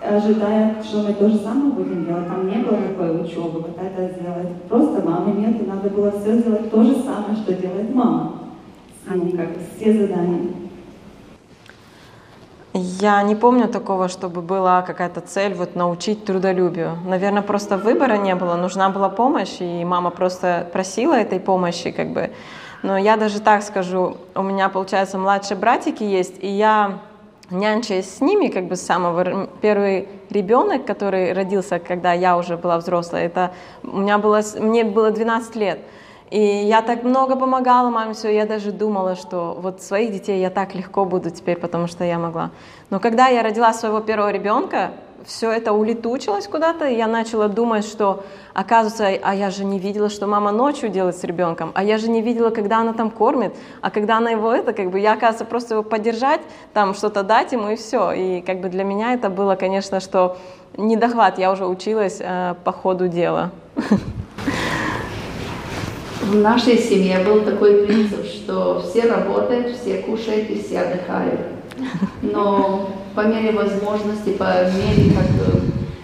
ожидая, 0.00 0.82
что 0.82 1.02
мы 1.02 1.12
то 1.12 1.28
же 1.28 1.38
самое 1.38 1.72
будем 1.72 2.06
делать. 2.06 2.28
Там 2.28 2.48
не 2.48 2.56
было 2.56 2.78
такой 2.78 3.20
учебы, 3.22 3.60
вот 3.60 3.76
это 3.78 4.14
сделать. 4.14 4.62
Просто 4.68 5.06
мамы 5.06 5.32
нет, 5.32 5.60
и 5.60 5.66
надо 5.66 5.90
было 5.90 6.12
все 6.12 6.38
сделать 6.38 6.70
то 6.70 6.82
же 6.82 6.94
самое, 6.94 7.36
что 7.36 7.52
делает 7.52 7.94
мама. 7.94 8.34
Ну, 9.06 9.30
как 9.32 9.48
все 9.76 9.92
задания. 9.92 10.52
Я 12.72 13.20
не 13.24 13.34
помню 13.34 13.66
такого, 13.66 14.08
чтобы 14.08 14.42
была 14.42 14.82
какая-то 14.82 15.20
цель 15.20 15.54
вот 15.54 15.74
научить 15.74 16.24
трудолюбию. 16.24 16.96
Наверное, 17.04 17.42
просто 17.42 17.76
выбора 17.76 18.16
не 18.16 18.36
было, 18.36 18.54
нужна 18.54 18.90
была 18.90 19.08
помощь, 19.08 19.56
и 19.60 19.84
мама 19.84 20.10
просто 20.10 20.68
просила 20.72 21.14
этой 21.14 21.40
помощи, 21.40 21.90
как 21.90 22.12
бы. 22.12 22.30
Но 22.82 22.96
я 22.96 23.16
даже 23.16 23.40
так 23.40 23.62
скажу, 23.62 24.16
у 24.34 24.42
меня, 24.42 24.68
получается, 24.68 25.18
младшие 25.18 25.56
братики 25.56 26.02
есть, 26.02 26.42
и 26.42 26.48
я 26.48 27.00
нянчаясь 27.50 28.16
с 28.16 28.20
ними, 28.20 28.48
как 28.48 28.68
бы 28.68 28.76
с 28.76 28.82
самого 28.82 29.46
первый 29.60 30.08
ребенок, 30.30 30.86
который 30.86 31.32
родился, 31.32 31.78
когда 31.78 32.12
я 32.12 32.36
уже 32.36 32.56
была 32.56 32.78
взрослая, 32.78 33.26
это 33.26 33.52
у 33.82 33.98
меня 33.98 34.18
было, 34.18 34.40
мне 34.58 34.84
было 34.84 35.10
12 35.10 35.56
лет. 35.56 35.80
И 36.30 36.40
я 36.40 36.80
так 36.80 37.02
много 37.02 37.34
помогала 37.34 37.90
маме, 37.90 38.14
все, 38.14 38.32
я 38.32 38.46
даже 38.46 38.70
думала, 38.70 39.16
что 39.16 39.58
вот 39.60 39.82
своих 39.82 40.12
детей 40.12 40.40
я 40.40 40.48
так 40.48 40.76
легко 40.76 41.04
буду 41.04 41.30
теперь, 41.30 41.58
потому 41.58 41.88
что 41.88 42.04
я 42.04 42.20
могла. 42.20 42.50
Но 42.88 43.00
когда 43.00 43.26
я 43.26 43.42
родила 43.42 43.72
своего 43.72 43.98
первого 44.00 44.30
ребенка, 44.30 44.92
все 45.24 45.50
это 45.50 45.72
улетучилось 45.72 46.46
куда-то, 46.46 46.86
и 46.86 46.96
я 46.96 47.06
начала 47.06 47.48
думать, 47.48 47.84
что, 47.84 48.24
оказывается, 48.54 49.08
а 49.22 49.34
я 49.34 49.50
же 49.50 49.64
не 49.64 49.78
видела, 49.78 50.08
что 50.08 50.26
мама 50.26 50.52
ночью 50.52 50.88
делает 50.88 51.16
с 51.16 51.24
ребенком, 51.24 51.72
а 51.74 51.84
я 51.84 51.98
же 51.98 52.08
не 52.08 52.22
видела, 52.22 52.50
когда 52.50 52.78
она 52.78 52.92
там 52.92 53.10
кормит, 53.10 53.54
а 53.80 53.90
когда 53.90 54.18
она 54.18 54.30
его 54.30 54.52
это, 54.52 54.72
как 54.72 54.90
бы, 54.90 54.98
я, 54.98 55.12
оказывается, 55.12 55.44
просто 55.44 55.74
его 55.74 55.82
поддержать, 55.82 56.40
там 56.72 56.94
что-то 56.94 57.22
дать 57.22 57.52
ему 57.52 57.70
и 57.70 57.76
все. 57.76 58.12
И 58.12 58.40
как 58.40 58.60
бы 58.60 58.68
для 58.68 58.84
меня 58.84 59.14
это 59.14 59.30
было, 59.30 59.54
конечно, 59.56 60.00
что 60.00 60.38
недохват, 60.76 61.38
я 61.38 61.52
уже 61.52 61.66
училась 61.66 62.18
э, 62.20 62.54
по 62.64 62.72
ходу 62.72 63.08
дела. 63.08 63.50
в 66.20 66.36
нашей 66.36 66.78
семье 66.78 67.24
был 67.24 67.42
такой 67.42 67.86
принцип, 67.86 68.24
что 68.24 68.80
все 68.80 69.02
работают, 69.02 69.76
все 69.76 69.98
кушают 69.98 70.48
и 70.50 70.62
все 70.62 70.80
отдыхают. 70.80 71.40
Но 72.22 72.90
по 73.14 73.20
мере 73.20 73.52
возможности, 73.52 74.30
по 74.30 74.44
мере, 74.44 75.12
как 75.14 75.26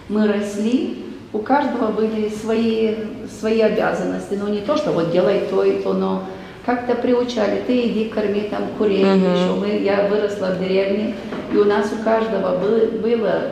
мы 0.09 0.27
росли, 0.27 1.05
у 1.33 1.39
каждого 1.39 1.91
были 1.91 2.29
свои, 2.29 2.95
свои 3.41 3.61
обязанности. 3.61 4.39
Ну, 4.41 4.49
не 4.49 4.61
то, 4.61 4.77
что 4.77 4.93
вот 4.93 5.11
делай 5.11 5.43
то 5.51 5.63
и 5.65 5.83
то, 5.83 5.93
но 5.93 6.25
как-то 6.65 6.95
приучали, 6.95 7.63
ты 7.67 7.89
иди 7.89 8.07
корми 8.07 8.49
там 8.51 8.65
курей. 8.79 9.05
Uh-huh. 9.05 9.37
Еще 9.37 9.61
мы, 9.61 9.85
я 9.85 10.09
выросла 10.09 10.47
в 10.47 10.59
деревне, 10.59 11.15
и 11.53 11.57
у 11.57 11.65
нас 11.65 11.93
у 11.93 12.03
каждого 12.03 12.59
было, 12.59 12.87
было 13.01 13.43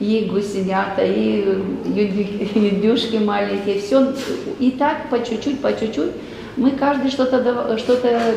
и 0.00 0.28
гусенята, 0.30 1.02
и 1.04 1.44
юдюшки 2.54 3.16
маленькие, 3.16 3.80
все, 3.80 4.12
и 4.58 4.72
так 4.72 5.08
по 5.08 5.24
чуть-чуть, 5.24 5.60
по 5.60 5.72
чуть-чуть. 5.72 6.12
Мы 6.56 6.70
каждый 6.72 7.10
что-то 7.10 7.76
что 7.78 7.96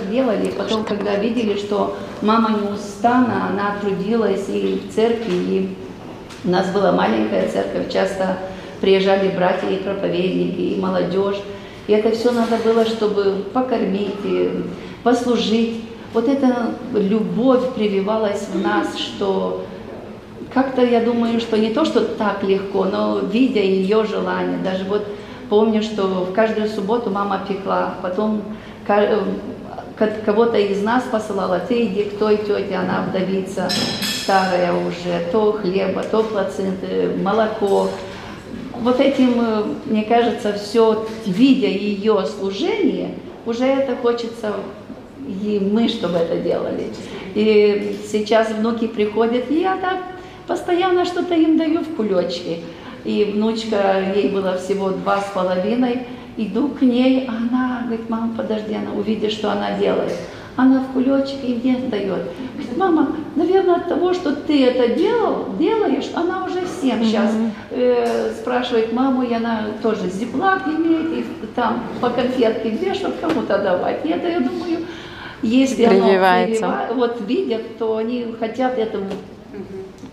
делали, 0.10 0.52
потом, 0.58 0.84
когда 0.84 1.16
видели, 1.16 1.56
что 1.58 1.96
мама 2.22 2.60
не 2.60 2.70
устана, 2.74 3.50
она 3.52 3.76
трудилась 3.80 4.50
и 4.50 4.82
в 4.84 4.94
церкви, 4.94 5.34
и 5.34 5.76
у 6.44 6.50
нас 6.50 6.72
была 6.72 6.92
маленькая 6.92 7.48
церковь, 7.48 7.92
часто 7.94 8.38
приезжали 8.82 9.30
братья 9.30 9.70
и 9.70 9.78
проповедники, 9.78 10.62
и 10.62 10.80
молодежь, 10.80 11.38
и 11.86 11.94
это 11.94 12.12
все 12.12 12.32
надо 12.32 12.58
было, 12.58 12.86
чтобы 12.86 13.44
покормить, 13.54 14.16
послужить. 15.04 15.82
Вот 16.14 16.28
эта 16.28 16.72
любовь 16.94 17.74
прививалась 17.76 18.48
в 18.52 18.60
нас, 18.60 18.98
что 18.98 19.64
как-то 20.54 20.84
я 20.84 21.02
думаю, 21.02 21.40
что 21.40 21.58
не 21.58 21.70
то, 21.70 21.86
что 21.86 22.02
так 22.02 22.44
легко, 22.44 22.86
но 22.86 23.20
видя 23.20 23.62
ее 23.62 24.06
желание, 24.06 24.58
даже 24.64 24.86
вот 24.86 25.06
помню, 25.50 25.82
что 25.82 26.26
в 26.26 26.34
каждую 26.34 26.68
субботу 26.68 27.10
мама 27.10 27.42
пекла, 27.48 27.96
потом 28.02 28.42
э, 28.88 29.20
кого-то 30.26 30.58
из 30.58 30.82
нас 30.82 31.04
посылала, 31.12 31.60
ты 31.60 31.86
иди 31.86 32.04
к 32.04 32.18
той 32.18 32.38
тете, 32.38 32.76
она 32.76 33.06
вдовица, 33.08 33.70
старая 34.24 34.74
уже, 34.74 35.32
то 35.32 35.54
хлеба, 35.54 36.04
то 36.04 36.24
плаценты, 36.24 37.16
молоко. 37.22 37.90
Вот 38.82 39.00
этим, 39.00 39.42
э, 39.42 39.64
мне 39.86 40.04
кажется, 40.04 40.54
все, 40.54 41.06
видя 41.26 41.68
ее 41.68 42.26
служение, 42.26 43.12
уже 43.46 43.66
это 43.66 43.96
хочется 43.96 44.54
и 45.28 45.60
мы, 45.60 45.90
чтобы 45.90 46.18
это 46.18 46.38
делали. 46.38 46.88
И 47.36 47.98
сейчас 48.10 48.52
внуки 48.52 48.88
приходят, 48.88 49.52
и 49.52 49.60
я 49.60 49.76
так 49.78 49.98
Постоянно 50.48 51.04
что-то 51.04 51.36
им 51.36 51.58
даю 51.58 51.82
в 51.82 51.96
кулечки. 51.96 52.62
И 53.08 53.24
внучка, 53.24 54.04
ей 54.14 54.28
было 54.28 54.58
всего 54.58 54.90
два 54.90 55.22
с 55.22 55.32
половиной, 55.34 56.06
иду 56.36 56.68
к 56.68 56.82
ней, 56.82 57.26
а 57.26 57.38
она 57.38 57.84
говорит, 57.86 58.10
мама, 58.10 58.34
подожди, 58.36 58.76
она 58.76 58.92
увидит, 58.92 59.32
что 59.32 59.50
она 59.50 59.80
делает. 59.80 60.12
Она 60.58 60.82
в 60.82 60.92
кулечке 60.92 61.48
и 61.48 61.56
мне 61.56 61.78
дает. 61.90 62.24
Говорит, 62.54 62.78
мама, 62.78 63.16
наверное, 63.36 63.76
от 63.76 63.88
того, 63.88 64.14
что 64.14 64.36
ты 64.36 64.66
это 64.66 64.90
делал, 64.90 65.46
делаешь, 65.58 66.10
она 66.16 66.44
уже 66.44 66.66
всем 66.66 67.02
сейчас 67.02 67.32
э, 67.72 68.34
спрашивает 68.34 68.92
маму, 68.92 69.24
и 69.24 69.34
она 69.34 69.68
тоже 69.82 70.10
зиплак 70.10 70.68
имеет, 70.68 71.20
и 71.20 71.26
там 71.56 71.84
по 72.02 72.10
конфетке 72.10 72.72
две, 72.72 72.94
чтобы 72.94 73.16
кому-то 73.22 73.60
давать. 73.60 74.04
И 74.04 74.10
это, 74.10 74.28
я 74.28 74.42
думаю, 74.42 74.80
если 75.42 75.86
оно 75.86 76.94
вот 76.94 77.22
видят, 77.26 77.78
то 77.78 77.96
они 77.96 78.36
хотят 78.38 78.78
этому 78.78 79.12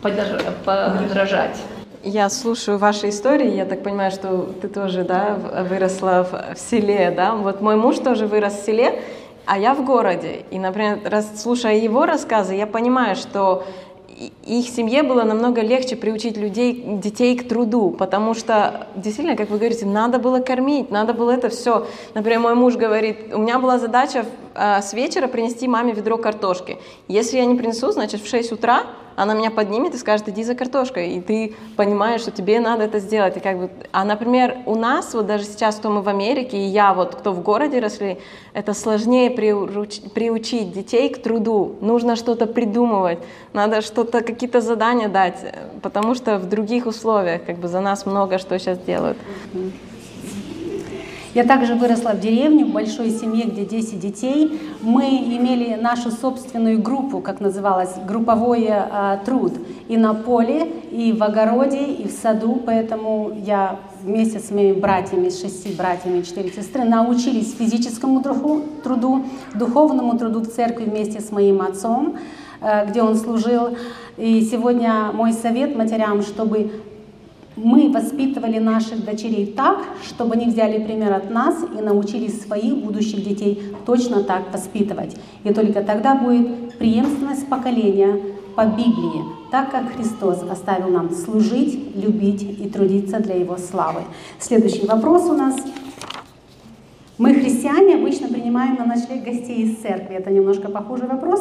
подражать. 0.01 1.57
Я 2.05 2.29
слушаю 2.29 2.77
ваши 2.77 3.09
истории, 3.09 3.57
я 3.57 3.65
так 3.65 3.83
понимаю, 3.83 4.11
что 4.11 4.47
ты 4.61 4.69
тоже, 4.69 5.05
да, 5.05 5.39
выросла 5.71 6.29
в, 6.31 6.55
в 6.55 6.59
селе, 6.59 7.11
да? 7.11 7.35
Вот 7.35 7.63
мой 7.63 7.77
муж 7.77 7.97
тоже 7.97 8.27
вырос 8.27 8.61
в 8.61 8.67
селе, 8.67 9.01
а 9.47 9.59
я 9.59 9.73
в 9.75 9.87
городе. 9.87 10.45
И, 10.51 10.59
например, 10.59 11.01
раз, 11.07 11.41
слушая 11.41 11.77
его 11.77 12.05
рассказы, 12.05 12.57
я 12.57 12.67
понимаю, 12.67 13.17
что 13.17 13.65
их 14.45 14.69
семье 14.69 15.03
было 15.03 15.23
намного 15.23 15.63
легче 15.63 15.97
приучить 15.97 16.37
людей, 16.37 16.85
детей 17.03 17.39
к 17.39 17.49
труду, 17.49 17.91
потому 17.91 18.35
что, 18.35 18.87
действительно, 18.95 19.35
как 19.35 19.49
вы 19.49 19.57
говорите, 19.57 19.87
надо 19.87 20.19
было 20.19 20.41
кормить, 20.41 20.91
надо 20.91 21.15
было 21.15 21.31
это 21.31 21.49
все. 21.49 21.87
Например, 22.13 22.41
мой 22.41 22.55
муж 22.55 22.77
говорит, 22.77 23.33
у 23.33 23.39
меня 23.39 23.59
была 23.59 23.79
задача 23.79 24.27
э, 24.55 24.83
с 24.83 24.93
вечера 24.93 25.27
принести 25.27 25.67
маме 25.67 25.95
ведро 25.95 26.19
картошки. 26.19 26.77
Если 27.09 27.39
я 27.39 27.47
не 27.47 27.55
принесу, 27.55 27.93
значит, 27.93 28.21
в 28.21 28.29
6 28.29 28.53
утра 28.53 28.83
она 29.17 29.35
меня 29.35 29.51
поднимет 29.51 29.95
и 29.95 29.99
скажет, 29.99 30.29
иди 30.29 30.45
за 30.45 30.55
картошкой, 30.55 31.15
и 31.15 31.21
ты 31.21 31.55
понимаешь, 31.77 32.23
что 32.23 32.31
тебе 32.31 32.61
надо 32.61 32.85
это 32.85 32.99
сделать. 32.99 33.37
И 33.37 33.41
как 33.41 33.59
бы... 33.59 33.71
А, 33.93 34.05
например, 34.05 34.59
у 34.67 34.75
нас, 34.75 35.15
вот 35.15 35.27
даже 35.27 35.45
сейчас, 35.45 35.77
кто 35.77 35.91
мы 35.91 36.03
в 36.03 36.09
Америке, 36.09 36.57
и 36.57 36.67
я, 36.67 36.95
вот 36.95 37.15
кто 37.15 37.33
в 37.33 37.43
городе 37.43 37.79
росли, 37.81 38.19
это 38.53 38.75
сложнее 38.75 39.31
приуч... 39.31 40.01
приучить 40.15 40.73
детей 40.73 41.09
к 41.09 41.23
труду. 41.23 41.77
Нужно 41.81 42.17
что-то 42.17 42.47
придумывать, 42.47 43.19
надо 43.53 43.83
что-то, 43.83 44.21
какие-то 44.23 44.61
задания 44.61 45.09
дать, 45.09 45.37
потому 45.83 46.15
что 46.15 46.39
в 46.39 46.49
других 46.49 46.87
условиях 46.87 47.45
как 47.45 47.59
бы 47.59 47.69
за 47.69 47.81
нас 47.81 48.07
много 48.07 48.39
что 48.39 48.59
сейчас 48.59 48.79
делают. 48.79 49.19
Я 51.35 51.43
также 51.43 51.75
выросла 51.75 52.11
в 52.11 52.21
деревне, 52.21 52.65
в 52.65 52.71
большой 52.71 53.11
семье, 53.11 53.47
где 53.47 53.65
10 53.65 53.99
детей. 53.99 54.61
Мы 54.83 55.03
имели 55.03 55.75
нашу 55.75 56.13
собственную 56.13 56.81
группу, 56.81 57.21
как 57.21 57.41
называлось, 57.41 57.91
групповой 58.07 58.69
э, 58.71 59.19
труд. 59.25 59.53
И 59.89 59.97
на 59.97 60.15
поле, 60.15 60.71
и 60.93 61.13
в 61.13 61.21
огороде, 61.25 61.87
и 61.87 62.07
в 62.07 62.13
саду. 62.13 62.63
Поэтому 62.65 63.33
я 63.45 63.81
вместе 64.05 64.39
с 64.39 64.53
моими 64.53 64.79
братьями, 64.79 65.29
с 65.29 65.41
шести 65.41 65.73
братьями 65.73 66.23
четыре 66.23 66.51
сестры, 66.51 66.85
научились 66.85 67.53
физическому 67.57 68.23
труду, 68.23 69.25
духовному 69.57 70.17
труду 70.17 70.39
в 70.39 70.47
церкви 70.47 70.85
вместе 70.85 71.21
с 71.21 71.33
моим 71.33 71.63
отцом, 71.63 72.17
э, 72.61 72.87
где 72.87 73.03
он 73.03 73.17
служил. 73.17 73.77
И 74.17 74.41
сегодня 74.43 75.11
мой 75.13 75.33
совет 75.33 75.75
матерям, 75.75 76.23
чтобы 76.23 76.71
мы 77.57 77.91
воспитывали 77.91 78.59
наших 78.59 79.05
дочерей 79.05 79.47
так, 79.47 79.79
чтобы 80.03 80.35
они 80.35 80.47
взяли 80.47 80.83
пример 80.85 81.13
от 81.13 81.31
нас 81.31 81.57
и 81.77 81.81
научились 81.81 82.43
своих 82.43 82.77
будущих 82.77 83.25
детей 83.25 83.63
точно 83.87 84.25
так 84.25 84.53
воспитывать. 84.53 85.17
И 85.45 85.53
только 85.53 85.83
тогда 85.83 86.15
будет 86.15 86.77
преемственность 86.79 87.47
поколения 87.49 88.19
по 88.57 88.67
Библии, 88.67 89.23
так 89.51 89.71
как 89.71 89.95
Христос 89.95 90.43
оставил 90.43 90.89
нам 90.89 91.11
служить, 91.11 91.97
любить 91.97 92.43
и 92.43 92.69
трудиться 92.69 93.21
для 93.21 93.37
Его 93.37 93.57
славы. 93.57 94.03
Следующий 94.39 94.87
вопрос 94.87 95.29
у 95.29 95.35
нас. 95.35 95.57
Мы, 97.17 97.35
христиане, 97.35 97.95
обычно 97.95 98.27
принимаем 98.27 98.75
на 98.75 98.87
ночлег 98.87 99.25
гостей 99.25 99.63
из 99.63 99.77
церкви. 99.77 100.17
Это 100.17 100.31
немножко 100.31 100.69
похожий 100.69 101.07
вопрос 101.07 101.41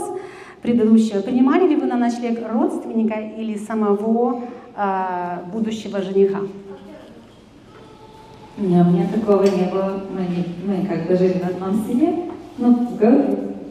предыдущего. 0.62 1.22
Принимали 1.22 1.68
ли 1.68 1.76
вы 1.76 1.88
на 1.88 1.98
ночлег 1.98 2.40
родственника 2.48 3.20
или 3.20 3.58
самого 3.58 4.44
э, 4.76 5.38
будущего 5.52 6.02
жениха? 6.02 6.40
Нет, 8.58 8.86
у 8.86 8.92
меня 8.92 9.08
такого 9.08 9.44
не 9.44 9.72
было. 9.72 10.04
Мы, 10.12 10.46
мы 10.66 10.86
как 10.86 11.08
бы 11.08 11.18
жили 11.18 11.40
в 11.40 11.48
одном 11.48 11.86
селе. 11.86 12.30
Но 12.58 12.88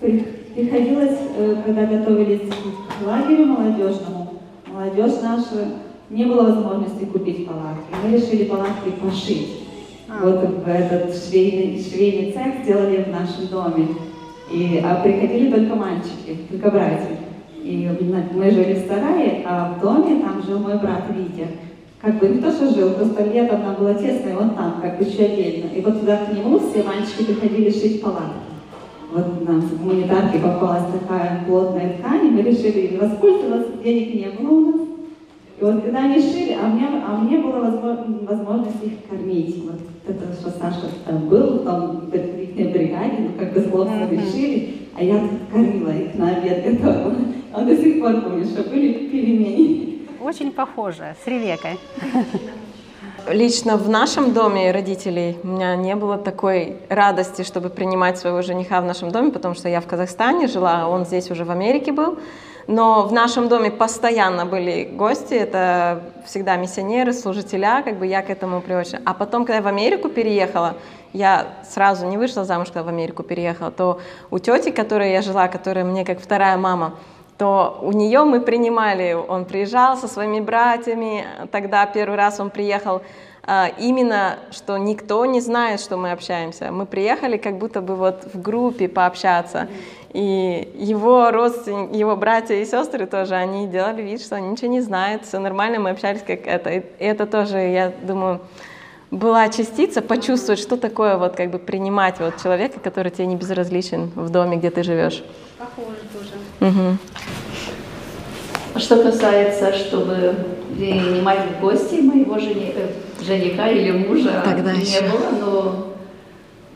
приходилось, 0.01 1.19
э, 1.37 1.57
когда 1.65 1.87
готовились 1.87 2.51
к 2.51 3.07
лагерю 3.07 3.47
молодежному, 3.47 4.41
молодежь 4.67 5.21
наша, 5.23 5.69
не 6.11 6.25
было 6.25 6.53
возможности 6.53 7.05
купить 7.05 7.47
палатки. 7.47 7.95
Мы 8.05 8.17
решили 8.17 8.45
палатки 8.45 8.91
пошить. 9.01 9.63
А. 10.09 10.25
Вот 10.25 10.65
в 10.65 10.69
этот 10.69 11.17
швейный, 11.17 11.83
швейный 11.83 12.33
цех 12.33 12.65
сделали 12.65 13.05
в 13.05 13.09
нашем 13.09 13.47
доме. 13.51 13.89
И, 14.51 14.83
а 14.85 14.97
приходили 14.97 15.51
только 15.51 15.75
мальчики, 15.75 16.37
только 16.51 16.71
братья. 16.71 17.22
И 17.63 17.89
мы 18.35 18.51
жили 18.51 18.75
в 18.75 18.87
сарае, 18.89 19.45
а 19.47 19.75
в 19.75 19.81
доме 19.81 20.21
там 20.21 20.43
жил 20.43 20.59
мой 20.59 20.79
брат 20.79 21.05
Витя. 21.15 21.49
Как 22.01 22.19
бы 22.19 22.29
не 22.29 22.39
то, 22.39 22.51
что 22.51 22.75
жил, 22.75 22.91
просто 22.95 23.25
летом 23.25 23.63
там 23.63 23.77
было 23.77 23.95
тесно, 23.95 24.31
и 24.31 24.35
он 24.35 24.51
там, 24.51 24.81
как 24.83 24.99
бы 24.99 25.05
еще 25.05 25.25
отдельно. 25.25 25.69
И 25.73 25.81
вот 25.81 26.01
туда 26.01 26.17
к 26.17 26.33
нему 26.33 26.59
все 26.59 26.83
мальчики 26.83 27.25
приходили 27.25 27.71
шить 27.71 28.03
палатки. 28.03 28.53
Вот 29.15 29.47
нам 29.47 29.61
в 29.61 29.81
гуманитарке 29.81 30.39
попалась 30.39 30.87
такая 31.01 31.45
плотная 31.47 31.99
ткань, 31.99 32.27
и 32.27 32.31
мы 32.31 32.43
решили 32.43 32.97
воспользоваться, 32.97 33.73
денег 33.85 34.15
не 34.15 34.31
было 34.31 34.51
у 34.51 34.61
нас. 34.61 34.81
И 35.61 35.65
вот 35.65 35.83
когда 35.85 36.01
они 36.01 36.21
шили, 36.21 36.57
а 36.61 36.67
мне, 36.67 36.89
а 36.89 37.19
мне 37.19 37.39
было 37.39 37.61
возможность 37.61 38.83
их 38.83 38.93
кормить. 39.09 39.63
Вот 39.65 39.81
это, 40.09 40.33
что 40.33 40.51
Саша 40.51 40.87
там 41.07 41.29
был, 41.29 41.59
там 41.61 42.11
в 42.11 42.15
их 42.17 42.73
бригаде, 42.73 43.17
ну 43.21 43.29
как 43.39 43.53
бы 43.53 43.61
словно 43.61 44.09
решили, 44.11 44.75
а 44.99 45.05
я 45.05 45.21
кормила 45.53 45.91
их 45.91 46.15
на 46.17 46.31
обед 46.31 46.65
готовила. 46.65 47.15
Он 47.55 47.67
до 47.67 47.77
сих 47.77 48.01
пор 48.01 48.21
помнит, 48.23 48.49
что 48.49 48.63
были 48.63 49.09
пельмени. 49.09 50.09
Очень 50.21 50.53
похоже, 50.53 51.15
с 51.23 51.27
Ревекой. 51.27 51.79
Лично 53.29 53.77
в 53.77 53.89
нашем 53.89 54.33
доме 54.33 54.73
родителей 54.73 55.37
у 55.45 55.49
меня 55.49 55.77
не 55.77 55.95
было 55.95 56.17
такой 56.17 56.79
радости, 56.89 57.43
чтобы 57.43 57.69
принимать 57.69 58.19
своего 58.19 58.43
жениха 58.43 58.81
в 58.81 58.85
нашем 58.85 59.11
доме, 59.11 59.31
потому 59.31 59.55
что 59.55 59.69
я 59.69 59.81
в 59.81 59.87
Казахстане 59.87 60.49
жила, 60.49 60.83
а 60.83 60.89
он 60.89 61.05
здесь 61.05 61.31
уже 61.31 61.45
в 61.45 61.51
Америке 61.51 61.93
был. 61.93 62.19
Но 62.67 63.07
в 63.07 63.13
нашем 63.13 63.49
доме 63.49 63.71
постоянно 63.71 64.47
были 64.47 64.85
гости, 64.85 65.35
это 65.35 66.03
всегда 66.25 66.57
миссионеры, 66.57 67.13
служителя, 67.13 67.83
как 67.83 67.99
бы 67.99 68.07
я 68.07 68.23
к 68.23 68.31
этому 68.31 68.61
приучена. 68.61 69.03
А 69.05 69.15
потом, 69.15 69.45
когда 69.45 69.57
я 69.57 69.63
в 69.63 69.67
Америку 69.67 70.09
переехала, 70.09 70.77
я 71.13 71.49
сразу 71.69 72.07
не 72.07 72.17
вышла 72.17 72.45
замуж, 72.45 72.69
когда 72.69 72.85
в 72.85 72.89
Америку 72.89 73.23
переехала, 73.23 73.71
то 73.71 74.01
у 74.31 74.39
тети, 74.39 74.71
которой 74.71 75.13
я 75.13 75.23
жила, 75.23 75.49
которая 75.49 75.85
мне 75.85 76.05
как 76.05 76.21
вторая 76.21 76.57
мама, 76.57 76.95
то 77.39 77.79
у 77.83 77.93
нее 77.93 78.25
мы 78.25 78.41
принимали, 78.41 79.13
он 79.15 79.45
приезжал 79.45 79.97
со 79.97 80.09
своими 80.09 80.41
братьями, 80.41 81.25
тогда 81.51 81.87
первый 81.87 82.17
раз 82.17 82.41
он 82.41 82.51
приехал 82.51 83.03
а, 83.45 83.71
именно, 83.79 84.39
что 84.53 84.77
никто 84.77 85.27
не 85.27 85.41
знает, 85.41 85.81
что 85.81 85.97
мы 85.97 86.13
общаемся. 86.13 86.71
Мы 86.71 86.87
приехали 86.87 87.37
как 87.37 87.59
будто 87.59 87.81
бы 87.81 87.97
вот 87.97 88.29
в 88.33 88.41
группе 88.41 88.89
пообщаться. 88.89 89.69
И 90.13 90.73
его 90.77 91.31
родственники, 91.31 91.97
его 91.97 92.15
братья 92.17 92.55
и 92.55 92.65
сестры 92.65 93.07
тоже, 93.07 93.35
они 93.35 93.67
делали 93.67 94.03
вид, 94.03 94.21
что 94.21 94.37
они 94.37 94.49
ничего 94.49 94.69
не 94.69 94.81
знают, 94.81 95.25
все 95.25 95.39
нормально, 95.39 95.81
мы 95.81 95.91
общались 95.91 96.23
как 96.23 96.47
это. 96.47 96.71
И 96.71 96.83
это 96.99 97.27
тоже, 97.27 97.59
я 97.59 97.93
думаю, 98.03 98.41
была 99.13 99.49
частица 99.49 100.03
почувствовать, 100.03 100.61
что 100.61 100.77
такое 100.77 101.17
вот 101.17 101.37
как 101.37 101.51
бы 101.53 101.61
принимать 101.61 102.19
вот 102.19 102.43
человека, 102.43 102.81
который 102.81 103.13
тебе 103.13 103.27
не 103.27 103.37
безразличен 103.37 104.11
в 104.17 104.31
доме, 104.31 104.57
где 104.57 104.71
ты 104.71 104.83
живешь. 104.83 105.23
Похоже 105.59 105.99
тоже. 106.13 106.33
Угу. 106.73 106.99
Что 108.81 109.03
касается, 109.05 109.73
чтобы 109.73 110.35
принимать 110.75 111.41
в 111.57 111.61
гости 111.61 112.01
моего 112.01 112.39
жени, 112.39 112.73
э, 112.75 112.89
жениха 113.23 113.69
или 113.69 113.93
мужа, 113.93 114.43
Тогда 114.45 114.73
не 114.73 114.81
еще. 114.81 115.03
было, 115.03 115.31
но 115.39 115.93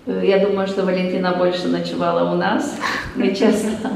Э, 0.06 0.22
я 0.24 0.38
думаю, 0.38 0.66
что 0.66 0.84
Валентина 0.84 1.34
больше 1.34 1.68
ночевала 1.68 2.32
у 2.32 2.36
нас. 2.36 2.78
Мы 3.16 3.34
часто 3.34 3.90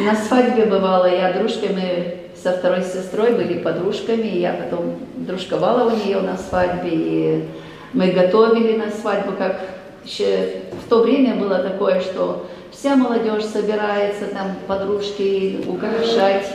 на 0.00 0.14
свадьбе 0.14 0.66
бывало, 0.66 1.06
я 1.06 1.32
дружками 1.32 2.25
со 2.42 2.52
второй 2.52 2.82
сестрой 2.82 3.32
были 3.32 3.58
подружками, 3.58 4.26
и 4.26 4.40
я 4.40 4.52
потом 4.52 4.96
дружковала 5.16 5.90
у 5.90 5.96
нее 5.96 6.20
на 6.20 6.36
свадьбе, 6.36 6.90
и 6.92 7.44
мы 7.92 8.08
готовили 8.08 8.76
на 8.76 8.90
свадьбу, 8.90 9.32
как 9.36 9.60
еще 10.04 10.62
в 10.84 10.88
то 10.88 11.00
время 11.02 11.34
было 11.34 11.58
такое, 11.58 12.00
что 12.00 12.46
вся 12.70 12.94
молодежь 12.94 13.44
собирается, 13.44 14.26
там 14.26 14.56
подружки 14.66 15.64
украшать. 15.66 16.46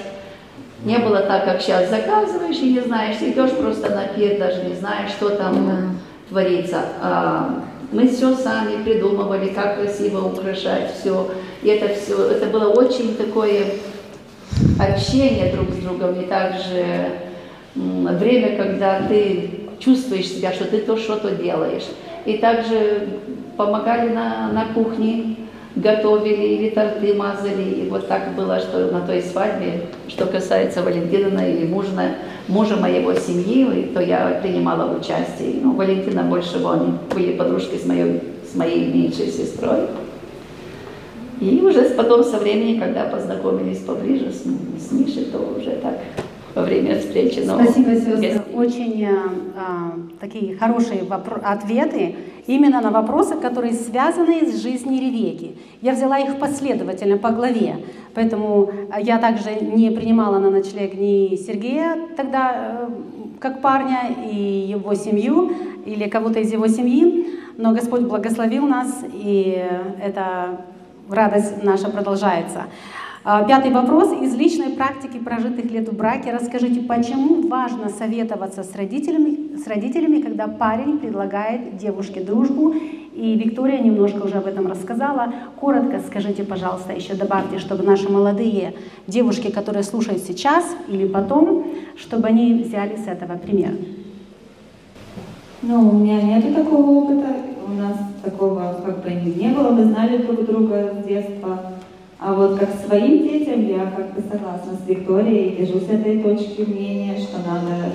Не 0.85 0.97
было 0.97 1.19
так, 1.19 1.45
как 1.45 1.61
сейчас 1.61 1.89
заказываешь 1.89 2.57
и 2.57 2.73
не 2.73 2.79
знаешь, 2.79 3.17
идешь 3.21 3.51
просто 3.51 3.89
на 3.89 4.07
пир, 4.07 4.39
даже 4.39 4.63
не 4.63 4.75
знаешь, 4.75 5.11
что 5.11 5.29
там 5.29 5.99
творится. 6.29 6.81
А 7.01 7.63
мы 7.91 8.07
все 8.07 8.33
сами 8.35 8.81
придумывали, 8.83 9.49
как 9.49 9.79
красиво 9.79 10.27
украшать 10.27 10.93
все. 10.95 11.29
И 11.61 11.67
это 11.67 11.93
все, 11.93 12.31
это 12.31 12.47
было 12.47 12.69
очень 12.69 13.15
такое 13.15 13.65
общение 14.79 15.53
друг 15.53 15.71
с 15.71 15.77
другом, 15.77 16.19
и 16.19 16.25
также 16.25 16.85
время, 17.75 18.57
когда 18.57 19.01
ты 19.07 19.49
чувствуешь 19.79 20.27
себя, 20.27 20.51
что 20.51 20.65
ты 20.65 20.79
то 20.79 20.97
что-то 20.97 21.31
делаешь. 21.31 21.85
И 22.25 22.37
также 22.37 23.07
помогали 23.57 24.09
на, 24.09 24.51
на 24.51 24.65
кухне, 24.73 25.37
готовили 25.75 26.55
или 26.55 26.69
торты 26.69 27.13
мазали. 27.13 27.63
И 27.63 27.89
вот 27.89 28.07
так 28.07 28.35
было, 28.35 28.59
что 28.59 28.91
на 28.91 29.01
той 29.01 29.21
свадьбе, 29.21 29.81
что 30.07 30.25
касается 30.25 30.83
Валентина 30.83 31.39
или 31.49 31.65
мужа, 31.65 31.89
мужа 32.47 32.75
моего 32.75 33.13
семьи, 33.13 33.89
то 33.93 34.01
я 34.01 34.39
принимала 34.41 34.95
участие. 34.95 35.55
Ну, 35.61 35.73
Валентина 35.73 36.23
больше 36.23 36.57
они 36.57 36.93
были 37.13 37.37
подружкой 37.37 37.79
с 37.79 37.85
моей, 37.85 38.21
с 38.51 38.55
моей 38.55 38.91
меньшей 38.91 39.27
сестрой. 39.27 39.87
И 41.41 41.59
уже 41.59 41.81
потом 41.95 42.23
со 42.23 42.37
временем, 42.37 42.79
когда 42.79 43.05
познакомились 43.05 43.79
поближе 43.79 44.31
с, 44.31 44.43
с 44.43 44.91
Мишей, 44.91 45.25
то 45.25 45.39
уже 45.57 45.71
так 45.71 45.97
во 46.53 46.61
время 46.61 46.99
встречи. 46.99 47.39
Но 47.39 47.55
Спасибо, 47.55 47.95
сестры. 47.95 48.41
Очень 48.53 49.07
а, 49.07 49.95
такие 50.19 50.55
хорошие 50.55 51.01
ответы 51.43 52.15
именно 52.45 52.79
на 52.79 52.91
вопросы, 52.91 53.35
которые 53.37 53.73
связаны 53.73 54.45
с 54.51 54.61
жизнью 54.61 55.01
Ревеки. 55.01 55.55
Я 55.81 55.93
взяла 55.93 56.19
их 56.19 56.37
последовательно 56.37 57.17
по 57.17 57.29
главе, 57.29 57.77
поэтому 58.13 58.69
я 59.01 59.17
также 59.17 59.55
не 59.61 59.89
принимала 59.89 60.37
на 60.37 60.51
ночлег 60.51 60.93
ни 60.93 61.35
Сергея 61.37 61.97
тогда 62.15 62.87
э, 62.87 62.89
как 63.39 63.61
парня 63.61 64.15
и 64.31 64.35
его 64.35 64.93
семью 64.93 65.53
или 65.85 66.07
кого-то 66.07 66.39
из 66.39 66.51
его 66.51 66.67
семьи, 66.67 67.27
но 67.57 67.73
Господь 67.73 68.01
благословил 68.01 68.67
нас, 68.67 69.03
и 69.11 69.65
эта 70.03 70.61
радость 71.13 71.63
наша 71.63 71.89
продолжается. 71.89 72.65
А, 73.23 73.43
пятый 73.43 73.71
вопрос. 73.71 74.11
Из 74.19 74.33
личной 74.35 74.71
практики 74.71 75.19
прожитых 75.19 75.69
лет 75.69 75.87
в 75.87 75.95
браке 75.95 76.31
расскажите, 76.31 76.81
почему 76.81 77.47
важно 77.47 77.89
советоваться 77.89 78.63
с 78.63 78.75
родителями, 78.75 79.57
с 79.57 79.67
родителями, 79.67 80.21
когда 80.21 80.47
парень 80.47 80.97
предлагает 80.97 81.77
девушке 81.77 82.21
дружбу? 82.21 82.73
И 83.13 83.35
Виктория 83.35 83.79
немножко 83.79 84.25
уже 84.25 84.37
об 84.37 84.47
этом 84.47 84.65
рассказала. 84.65 85.33
Коротко 85.59 85.99
скажите, 85.99 86.43
пожалуйста, 86.43 86.93
еще 86.93 87.13
добавьте, 87.13 87.59
чтобы 87.59 87.83
наши 87.83 88.09
молодые 88.09 88.73
девушки, 89.05 89.51
которые 89.51 89.83
слушают 89.83 90.23
сейчас 90.23 90.65
или 90.87 91.07
потом, 91.07 91.67
чтобы 91.97 92.29
они 92.29 92.55
взяли 92.55 92.95
с 92.95 93.05
этого 93.05 93.37
пример. 93.37 93.73
Ну, 95.61 95.89
у 95.89 95.93
меня 95.99 96.19
нет 96.19 96.55
такого 96.55 96.89
опыта, 96.89 97.35
у 97.71 97.73
нас 97.73 97.97
такого 98.23 98.81
как 98.85 99.03
бы 99.03 99.09
не 99.09 99.47
было, 99.49 99.71
мы 99.71 99.85
знали 99.85 100.17
друг 100.17 100.45
друга 100.45 100.93
с 101.01 101.07
детства. 101.07 101.73
А 102.19 102.33
вот 102.33 102.59
как 102.59 102.69
своим 102.85 103.23
детям 103.23 103.67
я 103.67 103.91
как 103.95 104.13
бы 104.13 104.21
согласна 104.21 104.73
с 104.73 104.87
Викторией, 104.87 105.55
держусь 105.57 105.89
этой 105.89 106.21
точки 106.21 106.61
мнения, 106.61 107.17
что 107.17 107.37
надо 107.39 107.93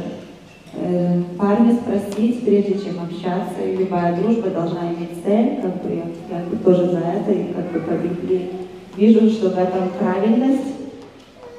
э, 0.75 1.21
спросить, 1.81 2.45
прежде 2.45 2.75
чем 2.75 3.05
общаться, 3.05 3.63
и 3.65 3.77
любая 3.77 4.17
дружба 4.17 4.51
должна 4.51 4.89
иметь 4.89 5.23
цель, 5.25 5.61
как 5.63 5.83
бы 5.83 5.95
я, 5.95 6.39
я 6.39 6.59
тоже 6.65 6.91
за 6.91 6.99
это, 6.99 7.33
и 7.33 7.53
как 7.53 7.73
бы 7.73 7.81
по 7.81 7.93
вижу, 8.97 9.31
что 9.31 9.51
в 9.51 9.59
этом 9.59 9.91
правильность. 9.99 10.75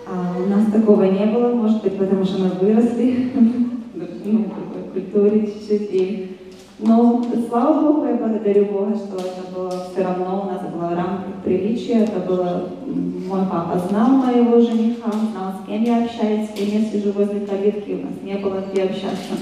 А 0.06 0.36
у 0.38 0.49
нас 0.49 0.71
такого 0.71 1.03
не 1.03 1.25
было, 1.25 1.53
может 1.53 1.84
быть, 1.84 1.97
потому 1.97 2.25
что 2.25 2.41
мы 2.41 2.49
выросли 2.49 3.32
ну, 4.25 4.45
в 4.89 4.93
культуре 4.93 5.47
чуть-чуть, 5.47 6.37
но, 6.80 7.26
слава 7.50 7.82
Богу, 7.82 8.06
я 8.06 8.16
благодарю 8.16 8.66
Бога, 8.66 8.96
что 8.96 9.18
это 9.18 9.52
было 9.54 9.90
все 9.92 10.04
равно, 10.04 10.44
у 10.44 10.52
нас 10.52 10.62
было 10.72 10.90
в 10.90 10.96
рамках 10.96 11.44
приличия, 11.44 12.04
это 12.04 12.20
было, 12.20 12.70
мой 12.86 13.42
папа 13.50 13.80
знал 13.90 14.10
моего 14.10 14.60
жениха, 14.60 15.10
знал, 15.12 15.54
с 15.63 15.68
кем 15.68 15.84
я 15.84 16.04
общаюсь, 16.04 16.50
с 16.50 16.54
кем 16.54 16.68
я 16.68 16.90
сижу 16.90 17.12
возле 17.13 17.48
калитки, 17.48 18.00
у 18.02 18.06
нас 18.06 18.22
не 18.22 18.36
было 18.36 18.63
где 18.72 18.84
общаться. 18.84 19.34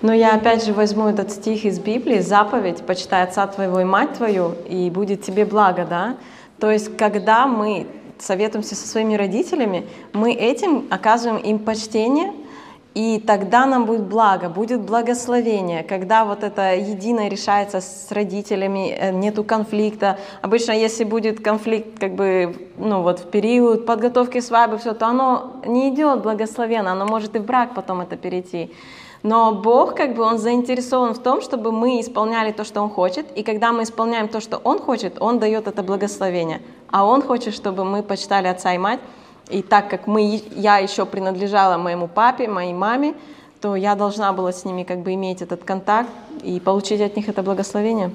Но 0.00 0.12
я 0.12 0.34
опять 0.34 0.64
же 0.64 0.74
возьму 0.74 1.06
этот 1.06 1.32
стих 1.32 1.64
из 1.64 1.80
Библии, 1.80 2.20
заповедь, 2.20 2.82
почитай 2.82 3.24
отца 3.24 3.46
твоего 3.46 3.80
и 3.80 3.84
мать 3.84 4.12
твою, 4.12 4.52
и 4.68 4.90
будет 4.90 5.22
тебе 5.22 5.44
благо, 5.44 5.86
да? 5.88 6.16
То 6.60 6.70
есть, 6.70 6.96
когда 6.96 7.46
мы 7.46 7.86
советуемся 8.18 8.76
со 8.76 8.86
своими 8.86 9.14
родителями, 9.14 9.86
мы 10.12 10.32
этим 10.32 10.84
оказываем 10.90 11.42
им 11.42 11.58
почтение, 11.58 12.32
и 12.94 13.18
тогда 13.18 13.66
нам 13.66 13.86
будет 13.86 14.04
благо, 14.04 14.48
будет 14.48 14.80
благословение, 14.80 15.82
когда 15.82 16.24
вот 16.24 16.44
это 16.44 16.76
единое 16.76 17.28
решается 17.28 17.80
с 17.80 18.12
родителями, 18.12 18.96
э, 18.96 19.10
нету 19.10 19.42
конфликта. 19.42 20.18
Обычно, 20.42 20.72
если 20.72 21.02
будет 21.02 21.42
конфликт, 21.42 21.98
как 21.98 22.14
бы, 22.14 22.54
ну 22.78 23.02
вот 23.02 23.18
в 23.18 23.30
период 23.30 23.84
подготовки 23.84 24.40
свадьбы, 24.40 24.78
все, 24.78 24.94
то 24.94 25.06
оно 25.06 25.54
не 25.66 25.92
идет 25.92 26.22
благословенно, 26.22 26.92
оно 26.92 27.04
может 27.04 27.34
и 27.34 27.40
в 27.40 27.44
брак 27.44 27.74
потом 27.74 28.00
это 28.00 28.16
перейти. 28.16 28.70
Но 29.24 29.52
Бог, 29.52 29.96
как 29.96 30.14
бы, 30.14 30.22
Он 30.22 30.38
заинтересован 30.38 31.14
в 31.14 31.18
том, 31.18 31.40
чтобы 31.40 31.72
мы 31.72 32.00
исполняли 32.00 32.52
то, 32.52 32.62
что 32.62 32.80
Он 32.80 32.90
хочет, 32.90 33.26
и 33.34 33.42
когда 33.42 33.72
мы 33.72 33.82
исполняем 33.82 34.28
то, 34.28 34.40
что 34.40 34.58
Он 34.58 34.78
хочет, 34.78 35.20
Он 35.20 35.38
дает 35.38 35.66
это 35.66 35.82
благословение. 35.82 36.60
А 36.90 37.04
Он 37.04 37.22
хочет, 37.22 37.54
чтобы 37.54 37.84
мы 37.84 38.02
почитали 38.02 38.46
отца 38.46 38.72
и 38.74 38.78
мать, 38.78 39.00
и 39.50 39.62
так 39.62 39.90
как 39.90 40.06
мы, 40.06 40.42
я 40.56 40.78
еще 40.78 41.04
принадлежала 41.06 41.76
моему 41.76 42.08
папе, 42.08 42.48
моей 42.48 42.72
маме, 42.72 43.14
то 43.60 43.76
я 43.76 43.94
должна 43.94 44.32
была 44.32 44.52
с 44.52 44.64
ними 44.64 44.82
как 44.82 45.00
бы 45.00 45.14
иметь 45.14 45.42
этот 45.42 45.64
контакт 45.64 46.10
и 46.42 46.60
получить 46.60 47.00
от 47.00 47.16
них 47.16 47.28
это 47.28 47.42
благословение. 47.42 48.10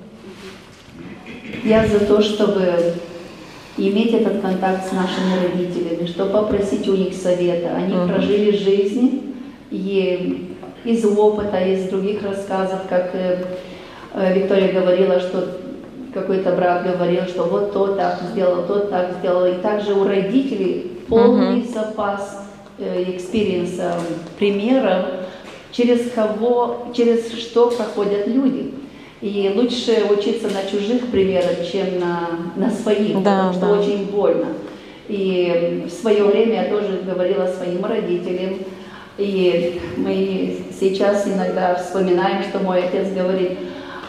Я 1.63 1.87
за 1.87 2.05
то, 2.05 2.21
чтобы 2.21 2.95
иметь 3.77 4.13
этот 4.13 4.41
контакт 4.41 4.87
с 4.87 4.91
нашими 4.91 5.47
родителями, 5.47 6.05
чтобы 6.05 6.31
попросить 6.31 6.87
у 6.87 6.95
них 6.95 7.13
совета. 7.13 7.75
Они 7.75 7.93
uh-huh. 7.93 8.13
прожили 8.13 8.55
жизнь, 8.55 9.35
и 9.71 10.55
из 10.83 11.05
опыта, 11.05 11.59
из 11.59 11.89
других 11.89 12.23
рассказов, 12.23 12.81
как 12.89 13.11
э, 13.13 13.43
э, 14.13 14.39
Виктория 14.39 14.71
говорила, 14.71 15.19
что 15.19 15.47
какой-то 16.13 16.53
брат 16.53 16.83
говорил, 16.83 17.25
что 17.25 17.43
вот 17.43 17.73
тот 17.73 17.97
так 17.97 18.19
сделал, 18.31 18.65
тот 18.65 18.89
так 18.89 19.13
сделал. 19.19 19.45
И 19.45 19.55
также 19.61 19.93
у 19.93 20.03
родителей 20.03 20.98
полный 21.09 21.61
uh-huh. 21.61 21.73
запас 21.73 22.49
experience 22.79 23.76
а, 23.76 23.95
э, 23.97 24.37
примеров, 24.37 25.05
через 25.71 26.11
кого, 26.11 26.87
через 26.95 27.31
что 27.33 27.69
проходят 27.71 28.27
люди. 28.27 28.73
И 29.21 29.51
лучше 29.53 30.05
учиться 30.09 30.47
на 30.47 30.63
чужих 30.69 31.07
примерах, 31.07 31.69
чем 31.69 31.99
на, 31.99 32.29
на 32.55 32.71
своих, 32.71 33.21
да, 33.21 33.51
потому 33.51 33.53
что 33.53 33.61
да. 33.61 33.71
очень 33.81 34.05
больно. 34.05 34.47
И 35.09 35.85
в 35.87 35.91
свое 35.91 36.23
время 36.23 36.63
я 36.63 36.69
тоже 36.69 37.01
говорила 37.05 37.47
своим 37.47 37.83
родителям, 37.83 38.59
и 39.17 39.81
мы 39.97 40.59
сейчас 40.79 41.27
иногда 41.27 41.75
вспоминаем, 41.75 42.43
что 42.43 42.59
мой 42.59 42.83
отец 42.83 43.11
говорит, 43.11 43.57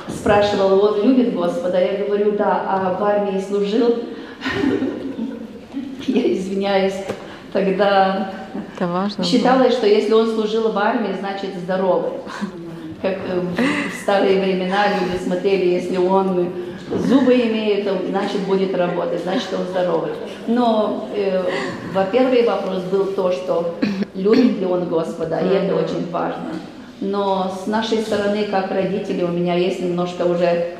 спрашивал, 0.09 0.77
вот 0.77 1.05
любит 1.05 1.35
Господа? 1.35 1.81
Я 1.81 2.05
говорю, 2.05 2.33
да, 2.33 2.65
а 2.69 2.97
в 2.97 3.03
армии 3.03 3.41
служил? 3.41 3.97
Я 6.11 6.35
извиняюсь, 6.35 6.95
тогда 7.53 8.33
Это 8.77 8.87
важно 8.89 9.25
считалось, 9.25 9.75
что 9.75 9.87
если 9.87 10.13
он 10.13 10.31
служил 10.35 10.73
в 10.73 10.79
армии, 10.79 11.15
значит 11.19 11.51
здоровый. 11.63 12.13
Как 13.03 13.17
э, 13.17 13.41
в 13.41 14.03
старые 14.03 14.41
времена 14.41 14.87
люди 14.89 15.23
смотрели, 15.23 15.67
если 15.71 15.97
он 15.97 16.53
зубы 16.91 17.35
имеет, 17.35 17.89
значит 18.09 18.41
будет 18.41 18.77
работать, 18.77 19.23
значит 19.23 19.49
он 19.59 19.67
здоровый. 19.67 20.13
Но, 20.47 21.09
э, 21.15 21.43
во-первых, 21.95 22.47
вопрос 22.47 22.83
был 22.85 23.07
то, 23.07 23.33
что 23.33 23.75
любит 24.15 24.59
ли 24.59 24.67
он 24.67 24.89
Господа, 24.89 25.39
и 25.39 25.49
это 25.49 25.77
очень 25.77 26.11
важно. 26.11 26.53
Но 27.01 27.51
с 27.65 27.67
нашей 27.67 27.99
стороны, 27.99 28.45
как 28.51 28.71
родители, 28.71 29.23
у 29.23 29.29
меня 29.29 29.55
есть 29.55 29.81
немножко 29.81 30.25
уже 30.25 30.77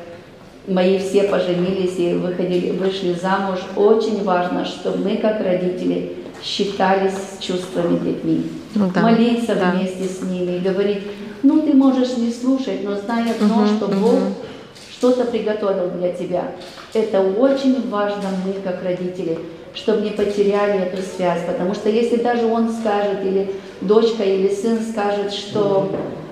мои 0.67 0.99
все 0.99 1.23
поженились 1.23 1.97
и 1.97 2.13
выходили, 2.13 2.71
вышли 2.71 3.13
замуж. 3.13 3.59
Очень 3.75 4.23
важно, 4.23 4.65
чтобы 4.65 4.97
мы, 4.97 5.17
как 5.17 5.41
родители, 5.41 6.13
считались 6.43 7.13
с 7.13 7.43
чувствами 7.43 7.99
детьми. 7.99 8.43
Ну, 8.75 8.91
да, 8.93 9.01
Молиться 9.01 9.55
да. 9.55 9.71
вместе 9.71 10.05
с 10.05 10.21
ними 10.21 10.57
и 10.57 10.59
говорить, 10.59 11.03
ну 11.43 11.61
ты 11.61 11.73
можешь 11.73 12.17
не 12.17 12.31
слушать, 12.31 12.83
но 12.83 12.95
знай 12.95 13.31
одно, 13.31 13.63
угу, 13.63 13.67
что 13.67 13.85
угу. 13.85 13.95
Бог 13.95 14.19
что-то 14.91 15.25
приготовил 15.25 15.89
для 15.97 16.13
тебя. 16.13 16.51
Это 16.93 17.21
очень 17.21 17.89
важно 17.89 18.29
мы, 18.45 18.53
как 18.63 18.83
родители, 18.83 19.39
чтобы 19.73 20.01
не 20.01 20.11
потеряли 20.11 20.83
эту 20.83 21.01
связь. 21.01 21.41
Потому 21.45 21.73
что 21.73 21.89
если 21.89 22.17
даже 22.17 22.45
он 22.45 22.71
скажет, 22.71 23.25
или 23.25 23.51
дочка, 23.81 24.23
или 24.23 24.47
сын 24.53 24.79
скажет, 24.81 25.33
что 25.33 25.91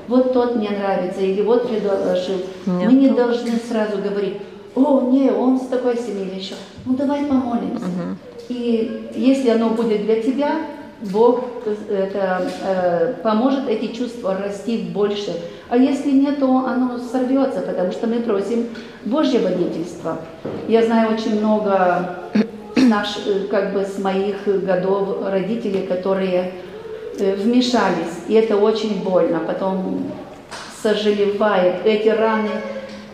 вот 0.10 0.34
тот 0.34 0.56
мне 0.56 0.72
нравится, 0.72 1.22
или 1.22 1.42
вот 1.42 1.70
предложил, 1.70 2.42
Нет. 2.66 2.86
мы 2.86 2.94
не 2.94 3.10
должны 3.10 3.52
сразу 3.70 3.98
говорить, 3.98 4.38
о, 4.76 5.02
не, 5.12 5.30
он 5.30 5.60
с 5.60 5.68
такой 5.68 5.96
семьи 5.98 6.36
еще. 6.36 6.56
Ну 6.86 6.96
давай 6.96 7.26
помолимся. 7.26 7.86
Угу. 7.86 8.18
И 8.50 9.12
если 9.16 9.50
оно 9.50 9.70
будет 9.70 10.06
для 10.06 10.22
тебя, 10.22 10.56
Бог 11.12 11.44
это, 11.90 12.52
э, 12.64 13.14
поможет 13.24 13.70
эти 13.70 13.94
чувства 13.94 14.36
расти 14.36 14.78
больше. 14.78 15.32
А 15.70 15.78
если 15.78 16.12
нет, 16.12 16.40
то 16.40 16.66
оно 16.66 16.98
сорвется, 16.98 17.62
потому 17.62 17.92
что 17.92 18.08
мы 18.08 18.20
просим 18.20 18.68
Божье 19.06 19.40
водительства. 19.40 20.18
Я 20.68 20.84
знаю 20.84 21.14
очень 21.14 21.40
много 21.40 22.16
наш, 22.76 23.20
э, 23.28 23.48
как 23.50 23.74
бы 23.74 23.86
с 23.86 24.00
моих 24.00 24.38
годов 24.66 25.20
родителей, 25.26 25.86
которые 25.88 26.52
вмешались, 27.20 28.14
и 28.28 28.34
это 28.34 28.58
очень 28.58 29.04
больно. 29.04 29.40
Потом 29.40 30.12
сожалевает, 30.82 31.86
эти 31.86 32.08
раны 32.10 32.50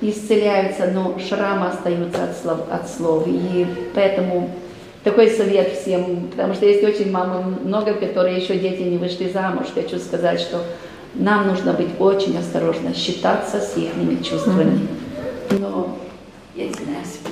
исцеляются, 0.01 0.87
но 0.87 1.17
шрамы 1.19 1.67
остаются 1.67 2.23
от 2.23 2.37
слов, 2.37 2.59
от 2.69 2.89
слов. 2.89 3.23
И 3.27 3.65
поэтому 3.93 4.51
такой 5.03 5.29
совет 5.29 5.73
всем, 5.73 6.27
потому 6.31 6.53
что 6.53 6.65
есть 6.65 6.83
очень 6.83 7.11
мамы 7.11 7.57
много, 7.63 7.93
которые 7.93 8.37
еще 8.37 8.57
дети 8.57 8.81
не 8.81 8.97
вышли 8.97 9.29
замуж. 9.29 9.67
Хочу 9.73 9.97
сказать, 9.99 10.39
что 10.39 10.61
нам 11.13 11.47
нужно 11.47 11.73
быть 11.73 11.89
очень 11.99 12.37
осторожно, 12.37 12.93
считаться 12.93 13.59
с 13.59 13.77
их 13.77 13.91
чувствами. 14.27 14.87
Но. 15.51 15.97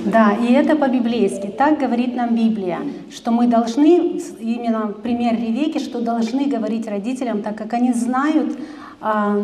Да, 0.04 0.32
и 0.32 0.52
это 0.52 0.76
по-библейски. 0.76 1.46
Так 1.46 1.78
говорит 1.78 2.14
нам 2.14 2.34
Библия, 2.34 2.80
что 3.10 3.30
мы 3.30 3.46
должны, 3.46 4.20
именно 4.38 4.88
пример 4.88 5.34
Ревеки, 5.34 5.78
что 5.78 6.00
должны 6.00 6.44
говорить 6.44 6.86
родителям, 6.86 7.42
так 7.42 7.56
как 7.56 7.72
они 7.72 7.92
знают, 7.94 8.58
а, 9.00 9.42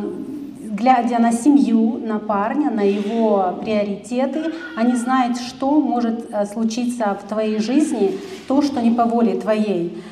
глядя 0.70 1.18
на 1.18 1.32
семью, 1.32 1.98
на 2.04 2.18
парня, 2.18 2.70
на 2.70 2.82
его 2.82 3.58
приоритеты, 3.62 4.52
они 4.76 4.94
знают, 4.94 5.38
что 5.38 5.80
может 5.80 6.26
э, 6.30 6.46
случиться 6.46 7.18
в 7.22 7.28
твоей 7.28 7.58
жизни, 7.58 8.18
то, 8.46 8.62
что 8.62 8.80
не 8.80 8.90
по 8.90 9.04
воле 9.04 9.34
твоей. 9.34 10.02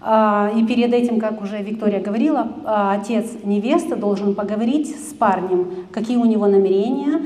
А, 0.00 0.50
и 0.56 0.64
перед 0.64 0.92
этим, 0.92 1.20
как 1.20 1.42
уже 1.42 1.62
Виктория 1.62 2.00
говорила, 2.00 2.48
а, 2.64 2.94
отец 2.94 3.26
невесты 3.44 3.96
должен 3.96 4.34
поговорить 4.34 4.88
с 4.88 5.12
парнем, 5.12 5.86
какие 5.92 6.16
у 6.16 6.24
него 6.24 6.46
намерения, 6.46 7.20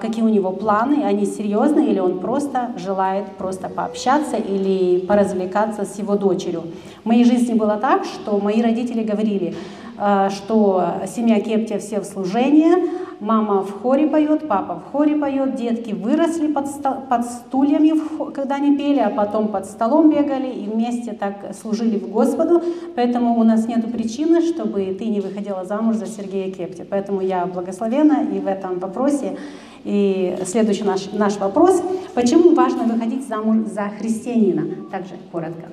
какие 0.00 0.24
у 0.24 0.28
него 0.28 0.50
планы, 0.50 1.04
они 1.04 1.26
серьезные, 1.26 1.90
или 1.90 2.00
он 2.00 2.18
просто 2.18 2.70
желает 2.76 3.26
просто 3.36 3.68
пообщаться 3.68 4.36
или 4.36 5.00
поразвлекаться 5.00 5.84
с 5.84 5.98
его 5.98 6.16
дочерью. 6.16 6.62
В 7.02 7.06
моей 7.06 7.24
жизни 7.24 7.54
было 7.54 7.76
так, 7.76 8.04
что 8.04 8.38
мои 8.38 8.62
родители 8.62 9.02
говорили, 9.02 9.54
а, 9.96 10.30
что 10.30 10.82
семья 11.06 11.40
Кептия 11.40 11.78
все 11.78 12.00
в 12.00 12.04
служении, 12.04 12.72
мама 13.20 13.62
в 13.62 13.80
хоре 13.80 14.08
поет, 14.08 14.48
папа 14.48 14.80
в 14.80 14.92
хоре 14.92 15.16
поет, 15.16 15.54
детки 15.54 15.92
выросли 15.92 16.48
под, 16.52 16.66
под 17.08 17.24
стульями, 17.26 17.92
когда 18.32 18.56
они 18.56 18.76
пели, 18.76 18.98
а 18.98 19.10
потом 19.10 19.48
под 19.48 19.66
столом 19.66 20.10
бегали 20.10 20.48
и 20.48 20.66
вместе 20.66 21.12
так 21.12 21.54
служили 21.60 21.98
в 21.98 22.10
Господу. 22.10 22.62
Поэтому 22.96 23.38
у 23.38 23.44
нас 23.44 23.68
нет 23.68 23.90
причины, 23.92 24.42
чтобы 24.42 24.96
ты 24.98 25.06
не 25.06 25.20
выходила 25.20 25.64
замуж 25.64 25.96
за 25.96 26.06
Сергея 26.06 26.50
Кептия. 26.50 26.86
Поэтому 26.88 27.20
я 27.20 27.46
благословена 27.46 28.22
и 28.22 28.38
в 28.40 28.46
этом 28.46 28.78
вопросе. 28.78 29.36
И 29.84 30.36
следующий 30.46 30.84
наш, 30.84 31.12
наш 31.12 31.36
вопрос. 31.36 31.82
Почему 32.14 32.54
важно 32.54 32.84
выходить 32.84 33.28
замуж 33.28 33.66
за 33.72 33.90
христианина? 33.98 34.66
Также 34.90 35.14
коротко. 35.30 35.68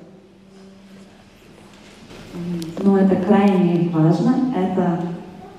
Ну, 2.83 2.97
это 2.97 3.15
крайне 3.15 3.89
важно. 3.89 4.53
Это 4.55 4.99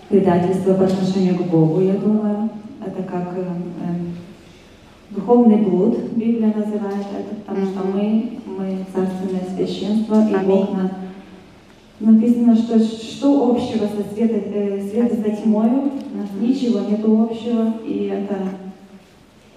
предательство 0.08 0.74
по 0.74 0.84
отношению 0.84 1.36
к 1.38 1.42
Богу, 1.42 1.80
я 1.80 1.94
думаю. 1.94 2.50
Это 2.84 3.02
как 3.02 3.34
э, 3.36 3.42
э, 3.42 5.14
духовный 5.14 5.56
блуд, 5.56 5.98
Библия 6.14 6.52
называет 6.54 7.06
это, 7.16 7.34
потому 7.46 7.66
что 7.66 7.86
мы, 7.86 8.38
мы 8.44 8.84
царственное 8.94 9.44
священство, 9.54 10.26
и 10.28 10.46
Бог 10.46 10.72
на, 10.72 10.90
написано, 12.02 12.56
что 12.56 12.78
что 12.78 13.50
общего 13.50 13.86
со 13.86 14.14
света, 14.14 14.34
э, 14.34 14.88
света 14.90 15.16
за 15.16 15.36
тьмою, 15.36 15.92
ничего 16.40 16.80
нет 16.80 17.04
общего, 17.04 17.74
и 17.86 18.12
это 18.12 18.36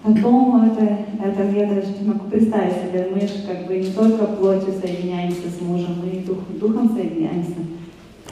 Потом 0.06 0.64
это, 0.64 0.98
это 1.24 1.42
я 1.50 1.66
даже 1.66 1.88
не 2.00 2.08
могу 2.08 2.28
представить 2.30 2.74
себе, 2.74 3.08
мы 3.12 3.20
же 3.22 3.44
как 3.44 3.66
бы 3.66 3.76
не 3.76 3.90
только 3.90 4.24
плотью 4.26 4.72
соединяемся 4.80 5.50
с 5.50 5.60
мужем, 5.60 5.96
мы 6.00 6.10
и 6.10 6.24
дух, 6.24 6.38
духом 6.60 6.94
соединяемся. 6.94 7.56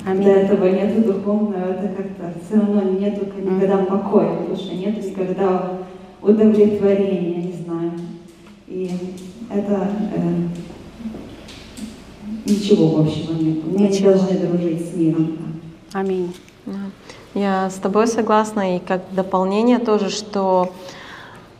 А 0.06 0.14
До 0.14 0.22
этого 0.22 0.66
нету 0.66 1.02
духовного, 1.02 1.72
это 1.72 1.88
как-то 1.96 2.32
все 2.44 2.60
равно 2.60 2.82
нету 2.92 3.26
никогда 3.42 3.78
покоя 3.78 4.36
в 4.36 4.50
душе, 4.50 4.74
нету 4.74 5.04
никогда 5.04 5.78
удовлетворения, 6.22 7.42
не 7.42 7.52
знаю. 7.52 7.90
И 8.68 8.90
это 9.50 9.88
э, 10.14 10.20
ничего 12.44 13.00
общего 13.00 13.32
нет. 13.34 13.64
Мы 13.64 13.88
не 13.88 13.98
должны 14.00 14.38
дружить 14.38 14.90
с 14.90 14.94
миром. 14.94 15.38
Аминь. 15.92 16.34
Я 17.34 17.68
с 17.70 17.74
тобой 17.74 18.06
согласна, 18.06 18.76
и 18.76 18.78
как 18.78 19.02
дополнение 19.12 19.78
тоже, 19.78 20.08
что 20.10 20.72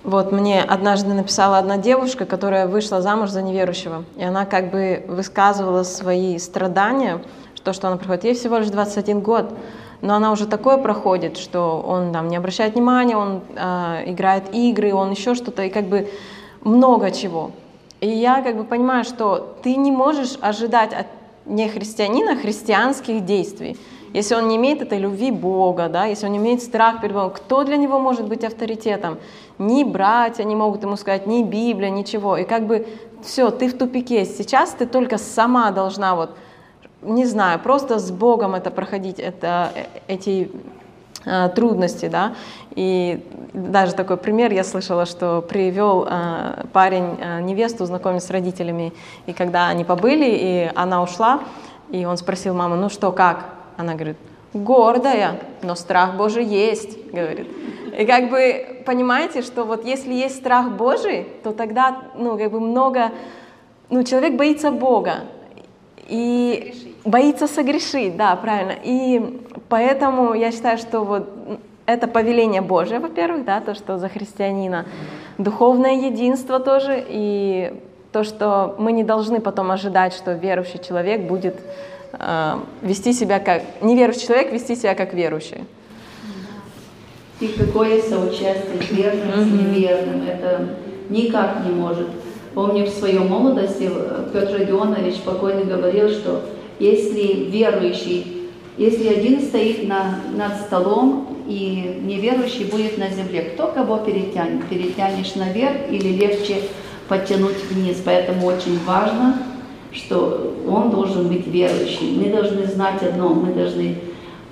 вот 0.04 0.32
мне 0.32 0.62
однажды 0.62 1.14
написала 1.14 1.58
одна 1.58 1.78
девушка, 1.78 2.26
которая 2.26 2.68
вышла 2.68 3.02
замуж 3.02 3.30
за 3.30 3.42
неверующего, 3.42 4.04
и 4.16 4.22
она 4.22 4.44
как 4.44 4.70
бы 4.70 5.04
высказывала 5.08 5.82
свои 5.82 6.38
страдания, 6.38 7.20
то, 7.64 7.72
что 7.72 7.88
она 7.88 7.96
проходит. 7.96 8.24
Ей 8.24 8.34
всего 8.34 8.58
лишь 8.58 8.68
21 8.68 9.20
год, 9.20 9.52
но 10.02 10.14
она 10.14 10.30
уже 10.30 10.46
такое 10.46 10.76
проходит, 10.76 11.38
что 11.38 11.82
он 11.84 12.12
там 12.12 12.28
не 12.28 12.36
обращает 12.36 12.74
внимания, 12.74 13.16
он 13.16 13.40
э, 13.56 14.02
играет 14.06 14.54
игры, 14.54 14.92
он 14.92 15.10
еще 15.10 15.34
что-то, 15.34 15.62
и 15.62 15.70
как 15.70 15.86
бы 15.86 16.08
много 16.62 17.10
чего. 17.10 17.52
И 18.04 18.08
я 18.08 18.42
как 18.42 18.58
бы 18.58 18.64
понимаю, 18.64 19.02
что 19.04 19.56
ты 19.62 19.76
не 19.76 19.90
можешь 19.90 20.36
ожидать 20.42 20.92
от 20.92 21.06
не 21.46 21.68
христианина 21.68 22.36
христианских 22.36 23.24
действий. 23.24 23.78
Если 24.12 24.34
он 24.34 24.46
не 24.48 24.56
имеет 24.56 24.82
этой 24.82 24.98
любви 24.98 25.30
Бога, 25.30 25.88
да, 25.88 26.04
если 26.04 26.26
он 26.26 26.32
не 26.32 26.38
имеет 26.38 26.62
страх 26.62 27.00
перед 27.00 27.14
Богом, 27.14 27.30
кто 27.30 27.64
для 27.64 27.78
него 27.78 27.98
может 27.98 28.28
быть 28.28 28.44
авторитетом? 28.44 29.16
Ни 29.58 29.84
братья 29.84 30.44
не 30.44 30.54
могут 30.54 30.82
ему 30.82 30.96
сказать, 30.96 31.26
ни 31.26 31.42
Библия, 31.42 31.88
ничего. 31.88 32.36
И 32.36 32.44
как 32.44 32.66
бы 32.66 32.86
все, 33.22 33.50
ты 33.50 33.68
в 33.68 33.78
тупике. 33.78 34.26
Сейчас 34.26 34.72
ты 34.72 34.84
только 34.84 35.16
сама 35.16 35.70
должна 35.70 36.14
вот, 36.14 36.36
не 37.00 37.24
знаю, 37.24 37.58
просто 37.58 37.98
с 37.98 38.10
Богом 38.10 38.54
это 38.54 38.70
проходить, 38.70 39.18
это, 39.18 39.72
э, 39.74 39.84
эти 40.08 40.50
э, 41.24 41.48
трудности, 41.54 42.08
да. 42.08 42.34
И 42.74 43.24
даже 43.52 43.94
такой 43.94 44.16
пример 44.16 44.52
я 44.52 44.64
слышала, 44.64 45.06
что 45.06 45.42
привел 45.42 46.06
э, 46.08 46.64
парень 46.72 47.18
э, 47.20 47.40
невесту 47.40 47.86
знакомить 47.86 48.22
с 48.22 48.30
родителями, 48.30 48.92
и 49.26 49.32
когда 49.32 49.68
они 49.68 49.84
побыли, 49.84 50.26
и 50.28 50.70
она 50.74 51.02
ушла, 51.02 51.40
и 51.90 52.04
он 52.04 52.16
спросил 52.16 52.54
маму, 52.54 52.76
ну 52.76 52.88
что, 52.88 53.12
как? 53.12 53.44
Она 53.76 53.94
говорит, 53.94 54.16
гордая, 54.52 55.40
но 55.62 55.74
страх 55.74 56.16
Божий 56.16 56.44
есть, 56.44 57.12
говорит. 57.12 57.48
И 57.98 58.04
как 58.06 58.30
бы 58.30 58.82
понимаете, 58.86 59.42
что 59.42 59.64
вот 59.64 59.84
если 59.84 60.12
есть 60.12 60.36
страх 60.36 60.70
Божий, 60.70 61.26
то 61.42 61.52
тогда, 61.52 62.02
ну, 62.16 62.38
как 62.38 62.50
бы 62.50 62.60
много, 62.60 63.10
ну, 63.90 64.02
человек 64.02 64.36
боится 64.36 64.70
Бога 64.70 65.24
и 66.08 66.72
согрешить. 66.72 66.94
боится 67.04 67.46
согрешить, 67.46 68.16
да, 68.16 68.36
правильно. 68.36 68.74
И 68.82 69.40
поэтому 69.68 70.34
я 70.34 70.52
считаю, 70.52 70.78
что 70.78 71.00
вот 71.00 71.28
это 71.86 72.06
повеление 72.06 72.62
Божие, 72.62 72.98
во-первых, 73.00 73.44
да, 73.44 73.60
то, 73.60 73.74
что 73.74 73.98
за 73.98 74.08
христианина, 74.08 74.86
духовное 75.38 75.94
единство 75.94 76.60
тоже, 76.60 77.04
и 77.08 77.72
то, 78.12 78.24
что 78.24 78.76
мы 78.78 78.92
не 78.92 79.04
должны 79.04 79.40
потом 79.40 79.70
ожидать, 79.70 80.14
что 80.14 80.32
верующий 80.32 80.78
человек 80.78 81.22
будет 81.22 81.56
Э, 82.18 82.58
вести 82.82 83.12
себя 83.12 83.40
как 83.40 83.62
неверующий 83.80 84.26
человек, 84.26 84.52
вести 84.52 84.76
себя 84.76 84.94
как 84.94 85.14
верующий. 85.14 85.64
И 87.40 87.48
какое 87.48 88.00
соучастие 88.00 88.78
верным, 88.90 89.44
с 89.44 89.46
неверным, 89.46 90.26
это 90.26 90.68
никак 91.08 91.64
не 91.64 91.72
может. 91.72 92.08
Помню, 92.54 92.86
в 92.86 92.90
своей 92.90 93.18
молодости 93.18 93.90
э, 93.90 94.28
Петр 94.32 94.60
Родионович 94.60 95.16
покойный 95.24 95.64
говорил, 95.64 96.08
что 96.08 96.42
если 96.78 97.50
верующий, 97.50 98.48
если 98.76 99.08
один 99.08 99.42
стоит 99.42 99.86
на, 99.86 100.20
над 100.36 100.56
столом, 100.60 101.28
и 101.46 102.00
неверующий 102.02 102.64
будет 102.64 102.96
на 102.96 103.10
земле, 103.10 103.42
кто 103.42 103.66
кого 103.66 103.98
перетянет? 103.98 104.64
Перетянешь 104.68 105.34
наверх 105.34 105.90
или 105.90 106.08
легче 106.08 106.56
подтянуть 107.08 107.62
вниз? 107.70 108.00
Поэтому 108.04 108.46
очень 108.46 108.78
важно 108.86 109.38
что 109.94 110.54
он 110.66 110.90
должен 110.90 111.28
быть 111.28 111.46
верующим. 111.46 112.20
Мы 112.20 112.30
должны 112.30 112.66
знать 112.66 113.02
одно, 113.02 113.28
мы 113.28 113.52
должны 113.54 113.96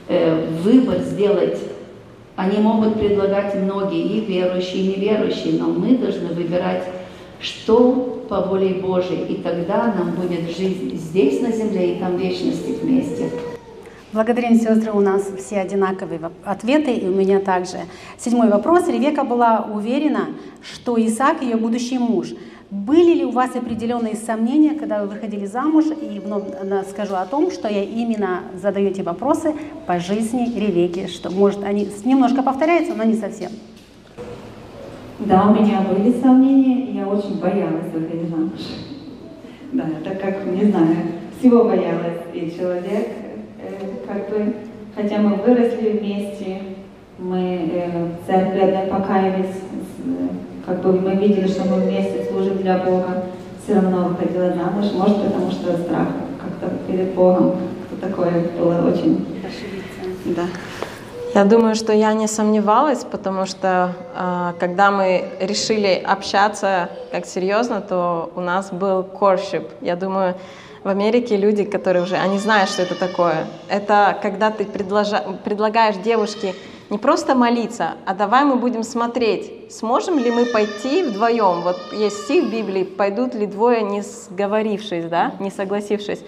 э, 0.08 0.46
выбор 0.62 0.98
сделать. 1.00 1.58
Они 2.36 2.58
могут 2.58 2.98
предлагать 2.98 3.54
многие, 3.56 4.02
и 4.02 4.20
верующие, 4.20 4.84
и 4.84 4.88
неверующие, 4.88 5.54
но 5.58 5.66
мы 5.66 5.96
должны 5.96 6.28
выбирать, 6.28 6.84
что 7.42 8.24
по 8.28 8.40
воле 8.40 8.74
Божией, 8.74 9.34
и 9.34 9.42
тогда 9.42 9.92
нам 9.92 10.12
будет 10.12 10.56
жизнь 10.56 10.96
здесь 10.96 11.40
на 11.40 11.52
земле 11.52 11.96
и 11.96 11.98
там 12.00 12.16
вечности 12.16 12.78
вместе. 12.80 13.30
Благодарим, 14.12 14.54
сестры, 14.54 14.92
у 14.92 15.00
нас 15.00 15.26
все 15.38 15.60
одинаковые 15.60 16.20
ответы, 16.44 16.92
и 16.92 17.06
у 17.06 17.14
меня 17.14 17.40
также. 17.40 17.78
Седьмой 18.18 18.48
вопрос. 18.48 18.86
Ревека 18.88 19.24
была 19.24 19.66
уверена, 19.72 20.28
что 20.62 20.96
Исаак 21.04 21.42
ее 21.42 21.56
будущий 21.56 21.98
муж– 21.98 22.28
были 22.72 23.12
ли 23.12 23.24
у 23.26 23.32
вас 23.32 23.54
определенные 23.54 24.16
сомнения, 24.16 24.70
когда 24.70 25.02
вы 25.02 25.08
выходили 25.08 25.44
замуж? 25.44 25.84
И 26.00 26.18
вновь 26.18 26.88
скажу 26.88 27.16
о 27.16 27.26
том, 27.26 27.50
что 27.50 27.68
я 27.68 27.84
именно 27.84 28.44
задаю 28.54 28.88
эти 28.88 29.02
вопросы 29.02 29.54
по 29.86 30.00
жизни 30.00 30.58
Ревеки, 30.58 31.06
что, 31.06 31.28
может, 31.28 31.62
они 31.64 31.86
немножко 32.06 32.42
повторяются, 32.42 32.94
но 32.94 33.04
не 33.04 33.14
совсем. 33.14 33.50
Да, 35.26 35.48
у 35.48 35.54
меня 35.54 35.82
были 35.82 36.12
сомнения, 36.20 36.92
я 36.92 37.06
очень 37.06 37.38
боялась 37.38 37.92
выходить 37.92 38.28
замуж. 38.28 38.60
Да, 39.72 39.84
так 40.04 40.20
как, 40.20 40.46
не 40.46 40.70
знаю, 40.70 40.96
всего 41.38 41.64
боялась. 41.64 42.22
И 42.32 42.52
человек, 42.56 43.08
э, 43.60 44.06
как 44.06 44.28
бы, 44.30 44.54
хотя 44.96 45.18
мы 45.18 45.36
выросли 45.36 45.98
вместе, 45.98 46.58
мы 47.18 47.70
э, 47.72 48.06
в 48.06 48.26
церкви 48.26 48.60
одной 48.60 48.86
покаялись, 48.88 49.60
как 50.66 50.82
бы 50.82 51.00
мы 51.00 51.14
видели, 51.14 51.46
что 51.46 51.68
мы 51.68 51.82
вместе 51.82 52.26
служим 52.28 52.58
для 52.58 52.78
Бога, 52.78 53.24
все 53.62 53.74
равно 53.74 54.08
выходила 54.08 54.52
замуж, 54.52 54.92
может, 54.94 55.22
потому 55.22 55.50
что 55.52 55.76
страх 55.76 56.08
как-то 56.40 56.76
перед 56.88 57.14
Богом, 57.14 57.56
такое 58.00 58.32
было 58.58 58.90
очень... 58.92 59.24
Да. 60.24 60.46
Я 61.34 61.44
думаю, 61.44 61.74
что 61.74 61.94
я 61.94 62.12
не 62.12 62.26
сомневалась, 62.26 63.04
потому 63.04 63.46
что 63.46 63.94
э, 64.14 64.52
когда 64.60 64.90
мы 64.90 65.30
решили 65.40 65.94
общаться 66.04 66.90
как 67.10 67.24
серьезно, 67.24 67.80
то 67.80 68.30
у 68.36 68.40
нас 68.40 68.70
был 68.70 69.02
коршип. 69.02 69.66
Я 69.80 69.96
думаю, 69.96 70.34
в 70.84 70.88
Америке 70.88 71.38
люди, 71.38 71.64
которые 71.64 72.02
уже, 72.02 72.16
они 72.16 72.38
знают, 72.38 72.68
что 72.68 72.82
это 72.82 72.96
такое. 72.96 73.46
Это 73.70 74.18
когда 74.20 74.50
ты 74.50 74.66
предложа, 74.66 75.24
предлагаешь 75.42 75.96
девушке 75.96 76.54
не 76.90 76.98
просто 76.98 77.34
молиться, 77.34 77.92
а 78.04 78.12
давай 78.12 78.44
мы 78.44 78.56
будем 78.56 78.82
смотреть, 78.82 79.72
сможем 79.72 80.18
ли 80.18 80.30
мы 80.30 80.44
пойти 80.44 81.02
вдвоем. 81.02 81.62
Вот 81.62 81.78
есть 81.92 82.24
стих 82.24 82.44
в 82.44 82.50
Библии, 82.50 82.84
пойдут 82.84 83.34
ли 83.34 83.46
двое, 83.46 83.80
не 83.82 84.02
сговорившись, 84.02 85.06
да, 85.06 85.32
не 85.40 85.50
согласившись. 85.50 86.20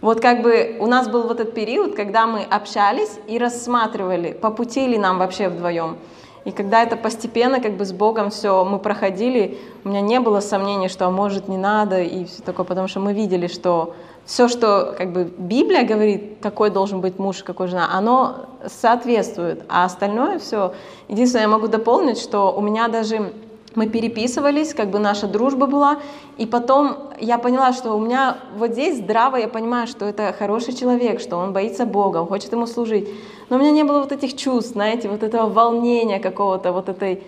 Вот 0.00 0.20
как 0.20 0.42
бы 0.42 0.76
у 0.80 0.86
нас 0.86 1.08
был 1.08 1.22
вот 1.22 1.40
этот 1.40 1.54
период, 1.54 1.94
когда 1.94 2.26
мы 2.26 2.42
общались 2.42 3.18
и 3.26 3.38
рассматривали, 3.38 4.32
по 4.32 4.50
пути 4.50 4.86
ли 4.86 4.98
нам 4.98 5.18
вообще 5.18 5.48
вдвоем. 5.48 5.96
И 6.44 6.52
когда 6.52 6.82
это 6.84 6.96
постепенно 6.96 7.60
как 7.60 7.76
бы 7.76 7.84
с 7.84 7.92
Богом 7.92 8.30
все 8.30 8.64
мы 8.64 8.78
проходили, 8.78 9.58
у 9.84 9.88
меня 9.88 10.00
не 10.00 10.20
было 10.20 10.38
сомнений, 10.38 10.88
что 10.88 11.06
а 11.06 11.10
может 11.10 11.48
не 11.48 11.56
надо 11.56 12.00
и 12.00 12.24
все 12.24 12.40
такое, 12.42 12.64
потому 12.64 12.86
что 12.86 13.00
мы 13.00 13.14
видели, 13.14 13.48
что 13.48 13.94
все, 14.24 14.46
что 14.46 14.94
как 14.96 15.12
бы 15.12 15.24
Библия 15.24 15.84
говорит, 15.84 16.38
какой 16.40 16.70
должен 16.70 17.00
быть 17.00 17.18
муж, 17.18 17.42
какой 17.42 17.66
жена, 17.66 17.88
оно 17.92 18.46
соответствует, 18.66 19.64
а 19.68 19.84
остальное 19.84 20.38
все. 20.38 20.72
Единственное, 21.08 21.42
я 21.42 21.48
могу 21.48 21.66
дополнить, 21.66 22.18
что 22.18 22.52
у 22.52 22.60
меня 22.60 22.86
даже 22.86 23.32
мы 23.76 23.88
переписывались, 23.88 24.74
как 24.74 24.90
бы 24.90 24.98
наша 24.98 25.28
дружба 25.28 25.66
была, 25.66 25.98
и 26.38 26.46
потом 26.46 26.96
я 27.20 27.38
поняла, 27.38 27.72
что 27.72 27.92
у 27.92 28.00
меня 28.00 28.38
вот 28.56 28.72
здесь 28.72 28.98
здраво, 28.98 29.36
я 29.36 29.48
понимаю, 29.48 29.86
что 29.86 30.06
это 30.06 30.34
хороший 30.36 30.74
человек, 30.74 31.20
что 31.20 31.36
он 31.36 31.52
боится 31.52 31.86
Бога, 31.86 32.18
он 32.18 32.26
хочет 32.26 32.52
ему 32.52 32.66
служить, 32.66 33.08
но 33.48 33.56
у 33.56 33.60
меня 33.60 33.70
не 33.70 33.84
было 33.84 34.00
вот 34.00 34.12
этих 34.12 34.34
чувств, 34.34 34.72
знаете, 34.72 35.08
вот 35.08 35.22
этого 35.22 35.48
волнения 35.48 36.18
какого-то, 36.18 36.72
вот 36.72 36.88
этой 36.88 37.22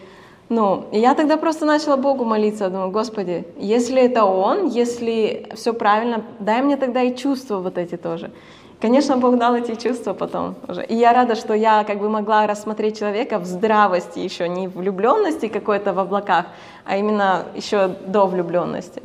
ну, 0.48 0.86
и 0.92 0.98
я 0.98 1.14
тогда 1.14 1.36
просто 1.36 1.66
начала 1.66 1.96
Богу 1.96 2.24
молиться, 2.24 2.70
думаю, 2.70 2.90
Господи, 2.90 3.44
если 3.58 4.00
это 4.00 4.24
Он, 4.24 4.68
если 4.68 5.46
все 5.54 5.74
правильно, 5.74 6.24
дай 6.38 6.62
мне 6.62 6.78
тогда 6.78 7.02
и 7.02 7.14
чувства 7.14 7.58
вот 7.58 7.76
эти 7.76 7.96
тоже. 7.96 8.30
Конечно, 8.80 9.16
Бог 9.16 9.38
дал 9.38 9.56
эти 9.56 9.74
чувства 9.74 10.12
потом 10.12 10.54
уже. 10.68 10.84
И 10.84 10.94
я 10.94 11.12
рада, 11.12 11.34
что 11.34 11.54
я 11.54 11.84
как 11.84 11.98
бы 11.98 12.08
могла 12.08 12.46
рассмотреть 12.46 12.98
человека 12.98 13.38
в 13.38 13.44
здравости 13.44 14.20
еще, 14.20 14.48
не 14.48 14.68
в 14.68 14.76
влюбленности 14.76 15.48
какой-то 15.48 15.92
в 15.92 15.98
облаках, 15.98 16.46
а 16.84 16.96
именно 16.96 17.44
еще 17.56 17.88
до 18.06 18.26
влюбленности. 18.26 19.02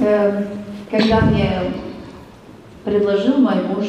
Эм, 0.00 0.46
когда 0.90 1.20
мне 1.20 1.50
предложил 2.84 3.38
мой 3.38 3.62
муж 3.62 3.86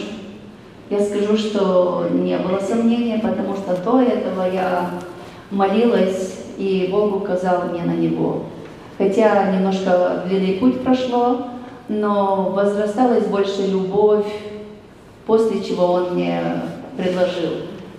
я 0.89 0.99
скажу, 0.99 1.35
что 1.35 2.07
не 2.11 2.37
было 2.37 2.59
сомнения, 2.59 3.17
потому 3.17 3.55
что 3.55 3.75
до 3.75 4.01
этого 4.01 4.43
я 4.43 4.91
молилась, 5.49 6.35
и 6.57 6.89
Бог 6.91 7.15
указал 7.15 7.63
мне 7.69 7.81
на 7.81 7.93
него. 7.93 8.43
Хотя 8.99 9.51
немножко 9.51 10.23
длинный 10.27 10.59
путь 10.59 10.83
прошло, 10.83 11.47
но 11.87 12.51
возрасталась 12.55 13.25
больше 13.25 13.67
любовь, 13.67 14.25
после 15.25 15.63
чего 15.63 15.85
Он 15.93 16.13
мне 16.15 16.41
предложил. 16.97 17.51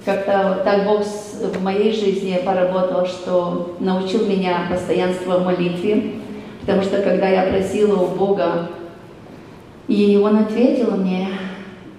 Как-то 0.04 0.62
так 0.64 0.84
Бог 0.86 1.02
в 1.02 1.62
моей 1.62 1.92
жизни 1.92 2.40
поработал, 2.44 3.06
что 3.06 3.76
научил 3.80 4.26
меня 4.26 4.66
постоянство 4.70 5.38
в 5.38 5.44
молитве, 5.44 6.14
потому 6.60 6.82
что 6.82 7.02
когда 7.02 7.28
я 7.28 7.50
просила 7.50 7.96
у 7.96 8.06
Бога, 8.08 8.68
и 9.88 10.20
Он 10.22 10.38
ответил 10.38 10.92
мне, 10.96 11.28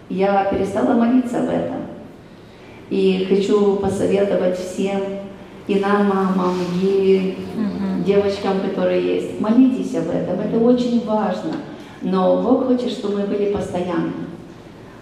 я 0.09 0.45
перестала 0.45 0.93
молиться 0.93 1.39
об 1.39 1.49
этом. 1.49 1.87
И 2.89 3.25
хочу 3.29 3.75
посоветовать 3.75 4.57
всем, 4.57 5.01
и 5.67 5.75
нам, 5.75 6.07
мамам, 6.07 6.55
и 6.81 7.37
девочкам, 8.05 8.61
которые 8.61 9.15
есть, 9.15 9.41
молитесь 9.41 9.93
об 9.95 10.09
этом, 10.09 10.39
это 10.39 10.57
очень 10.57 11.05
важно. 11.05 11.51
Но 12.09 12.41
Бог 12.41 12.67
хочет, 12.67 12.91
чтобы 12.91 13.19
мы 13.19 13.27
были 13.27 13.51
постоянны. 13.51 14.13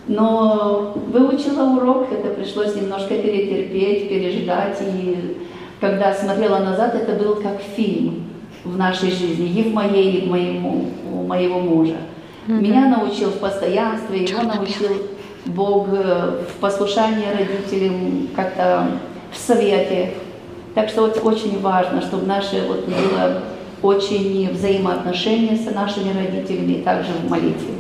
Но 0.08 0.94
выучила 1.12 1.64
урок, 1.76 2.08
это 2.12 2.34
пришлось 2.34 2.76
немножко 2.76 3.16
перетерпеть, 3.16 4.10
переждать. 4.10 4.78
И 4.82 5.38
когда 5.80 6.14
смотрела 6.14 6.60
назад, 6.60 6.96
это 6.96 7.14
был 7.14 7.36
как 7.36 7.62
фильм 7.62 8.26
в 8.64 8.78
нашей 8.78 9.12
жизни, 9.12 9.48
и 9.48 9.70
в 9.70 9.74
моей, 9.74 10.18
и 10.18 10.26
в 10.26 10.32
моему, 10.32 10.86
у 11.12 11.24
моего 11.24 11.60
мужа. 11.60 11.98
Mm-hmm. 12.48 12.62
Меня 12.62 12.88
научил 12.88 13.30
в 13.30 13.38
постоянстве, 13.38 14.24
его 14.24 14.42
научил 14.42 14.90
Бог 15.46 15.88
э, 15.92 16.44
в 16.50 16.60
послушании 16.60 17.26
родителям, 17.38 18.30
как-то 18.36 18.88
в 19.32 19.38
совете. 19.38 20.14
Так 20.74 20.90
что 20.90 21.02
вот 21.02 21.20
очень 21.24 21.62
важно, 21.62 22.02
чтобы 22.02 22.26
наше 22.26 22.64
вот 22.68 22.86
было 22.86 23.42
очень 23.86 24.50
взаимоотношения 24.52 25.56
с 25.56 25.74
нашими 25.74 26.12
родителями 26.14 26.74
и 26.74 26.82
также 26.82 27.12
в 27.14 27.30
молитве. 27.30 27.76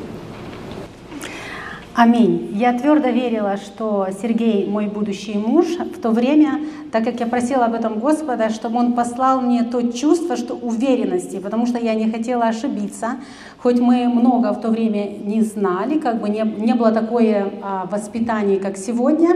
Аминь. 1.97 2.49
Я 2.51 2.77
твердо 2.77 3.07
верила, 3.07 3.55
что 3.55 4.07
Сергей 4.21 4.67
мой 4.67 4.87
будущий 4.87 5.37
муж 5.37 5.65
в 5.77 6.01
то 6.01 6.11
время, 6.11 6.59
так 6.91 7.05
как 7.05 7.21
я 7.21 7.25
просила 7.25 7.65
об 7.65 7.73
этом 7.73 7.99
Господа, 7.99 8.49
чтобы 8.49 8.79
он 8.79 8.91
послал 8.91 9.39
мне 9.39 9.63
то 9.63 9.81
чувство, 9.93 10.35
что 10.35 10.55
уверенности, 10.55 11.39
потому 11.39 11.65
что 11.65 11.79
я 11.79 11.93
не 11.93 12.11
хотела 12.11 12.47
ошибиться, 12.47 13.11
хоть 13.59 13.79
мы 13.79 14.09
много 14.09 14.51
в 14.51 14.59
то 14.59 14.71
время 14.71 15.07
не 15.23 15.41
знали, 15.41 15.97
как 15.97 16.19
бы 16.19 16.27
не, 16.27 16.41
не 16.41 16.73
было 16.73 16.91
такое 16.91 17.49
а, 17.63 17.87
воспитание, 17.89 18.59
как 18.59 18.75
сегодня, 18.75 19.29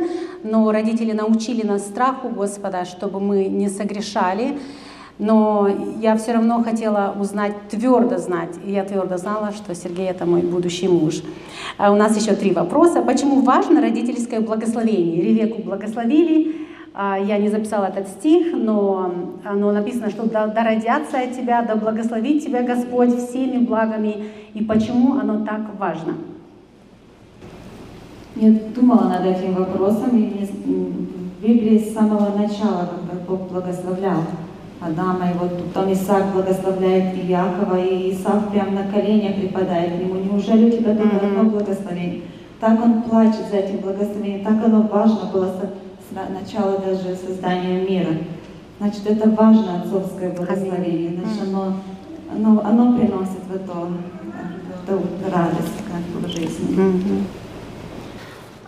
но 0.44 0.70
родители 0.70 1.14
научили 1.14 1.66
нас 1.66 1.84
страху 1.84 2.28
Господа, 2.28 2.84
чтобы 2.84 3.22
мы 3.22 3.46
не 3.46 3.70
согрешали. 3.70 4.60
Но 5.20 5.70
я 6.00 6.16
все 6.16 6.32
равно 6.32 6.64
хотела 6.64 7.14
узнать, 7.20 7.54
твердо 7.70 8.18
знать. 8.18 8.56
И 8.66 8.72
я 8.72 8.86
твердо 8.86 9.18
знала, 9.18 9.52
что 9.52 9.76
Сергей 9.76 10.08
это 10.08 10.26
мой 10.26 10.42
будущий 10.42 10.88
муж. 10.88 11.22
А 11.78 11.92
у 11.92 11.98
нас 11.98 12.16
еще 12.16 12.36
три 12.36 12.54
вопроса. 12.54 13.02
Почему 13.02 13.42
важно 13.42 13.82
родительское 13.82 14.40
благословение? 14.40 15.22
Ревеку 15.22 15.62
благословили. 15.62 16.68
А, 16.94 17.18
я 17.18 17.38
не 17.38 17.50
записала 17.50 17.86
этот 17.86 18.08
стих, 18.08 18.54
но 18.54 19.14
оно 19.44 19.74
написано, 19.74 20.10
что 20.10 20.24
да, 20.30 20.46
родятся 20.56 21.20
от 21.20 21.34
тебя, 21.34 21.64
да 21.64 21.76
благословит 21.76 22.44
тебя 22.44 22.64
Господь 22.64 23.14
всеми 23.18 23.58
благами. 23.58 24.24
И 24.54 24.64
почему 24.64 25.20
оно 25.20 25.46
так 25.46 25.62
важно? 25.78 26.16
Я 28.38 28.54
думала 28.74 29.10
над 29.10 29.26
этим 29.26 29.54
вопросом, 29.54 30.18
и 30.18 30.46
в 30.46 31.44
Библии 31.44 31.78
с 31.80 31.94
самого 31.94 32.38
начала, 32.38 32.90
Бог 33.28 33.50
благословлял, 33.50 34.24
Адама, 34.82 35.30
и 35.30 35.38
вот 35.38 35.74
потом 35.74 35.92
Исаак 35.92 36.34
благословляет 36.34 37.14
и 37.16 37.28
Якова, 37.28 37.78
и 37.78 38.14
Исаак 38.14 38.50
прямо 38.50 38.72
на 38.72 38.92
коленях 38.92 39.36
припадает 39.36 39.94
к 39.94 40.00
нему. 40.00 40.16
Неужели 40.16 40.70
у 40.70 40.72
тебя 40.72 40.96
только 40.96 41.18
одно 41.18 41.44
благословение? 41.44 42.22
Так 42.62 42.82
он 42.84 43.04
плачет 43.04 43.48
за 43.52 43.58
этим 43.58 43.80
благословением, 43.80 44.44
так 44.44 44.64
оно 44.64 44.82
важно 44.84 45.30
было 45.34 45.48
с, 45.48 45.58
с 45.58 46.32
начала 46.32 46.78
даже 46.80 47.16
создания 47.16 47.82
мира. 47.82 48.18
Значит, 48.80 49.06
это 49.06 49.30
важно 49.30 49.82
отцовское 49.82 50.32
благословение, 50.32 51.12
значит, 51.14 51.44
оно, 51.50 51.74
оно, 52.34 52.62
оно 52.66 52.98
приносит 52.98 53.44
в 53.50 53.56
эту, 53.56 53.74
в 53.74 54.94
эту 54.94 55.32
радость 55.34 55.84
как 55.92 56.22
бы, 56.22 56.26
в 56.26 56.32
жизни. 56.32 57.26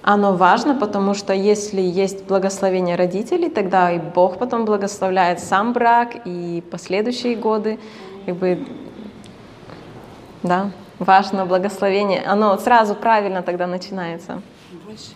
Оно 0.04 0.34
важно, 0.34 0.74
потому 0.74 1.14
что 1.14 1.32
если 1.34 1.80
есть 1.80 2.26
благословение 2.26 2.96
родителей, 2.96 3.50
тогда 3.50 3.92
и 3.92 4.00
Бог 4.00 4.40
потом 4.40 4.66
благословляет 4.66 5.40
сам 5.40 5.74
брак 5.74 6.16
и 6.26 6.64
последующие 6.72 7.36
годы. 7.36 7.78
Как 8.26 8.36
бы, 8.36 8.66
да, 10.42 10.72
важно 10.98 11.46
благословение. 11.46 12.24
Оно 12.26 12.58
сразу 12.58 12.96
правильно 12.96 13.44
тогда 13.44 13.68
начинается. 13.68 14.42
Больше, 14.88 15.12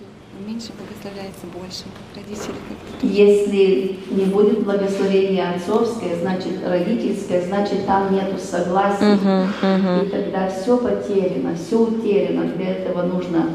меньше 0.46 0.72
благословляется 0.78 1.48
больше. 1.48 1.86
Родители 2.16 2.54
как 2.70 3.10
Если 3.10 4.00
не 4.12 4.26
будет 4.26 4.64
благословения 4.64 5.50
отцовское, 5.56 6.16
значит 6.16 6.64
родительское, 6.64 7.42
значит 7.42 7.88
там 7.88 8.14
нету 8.14 8.38
согласия. 8.38 9.16
Угу, 9.16 9.66
угу. 9.68 10.06
И 10.06 10.10
тогда 10.10 10.48
все 10.48 10.78
потеряно, 10.78 11.56
все 11.56 11.80
утеряно. 11.80 12.46
Для 12.50 12.70
этого 12.70 13.02
нужно 13.02 13.50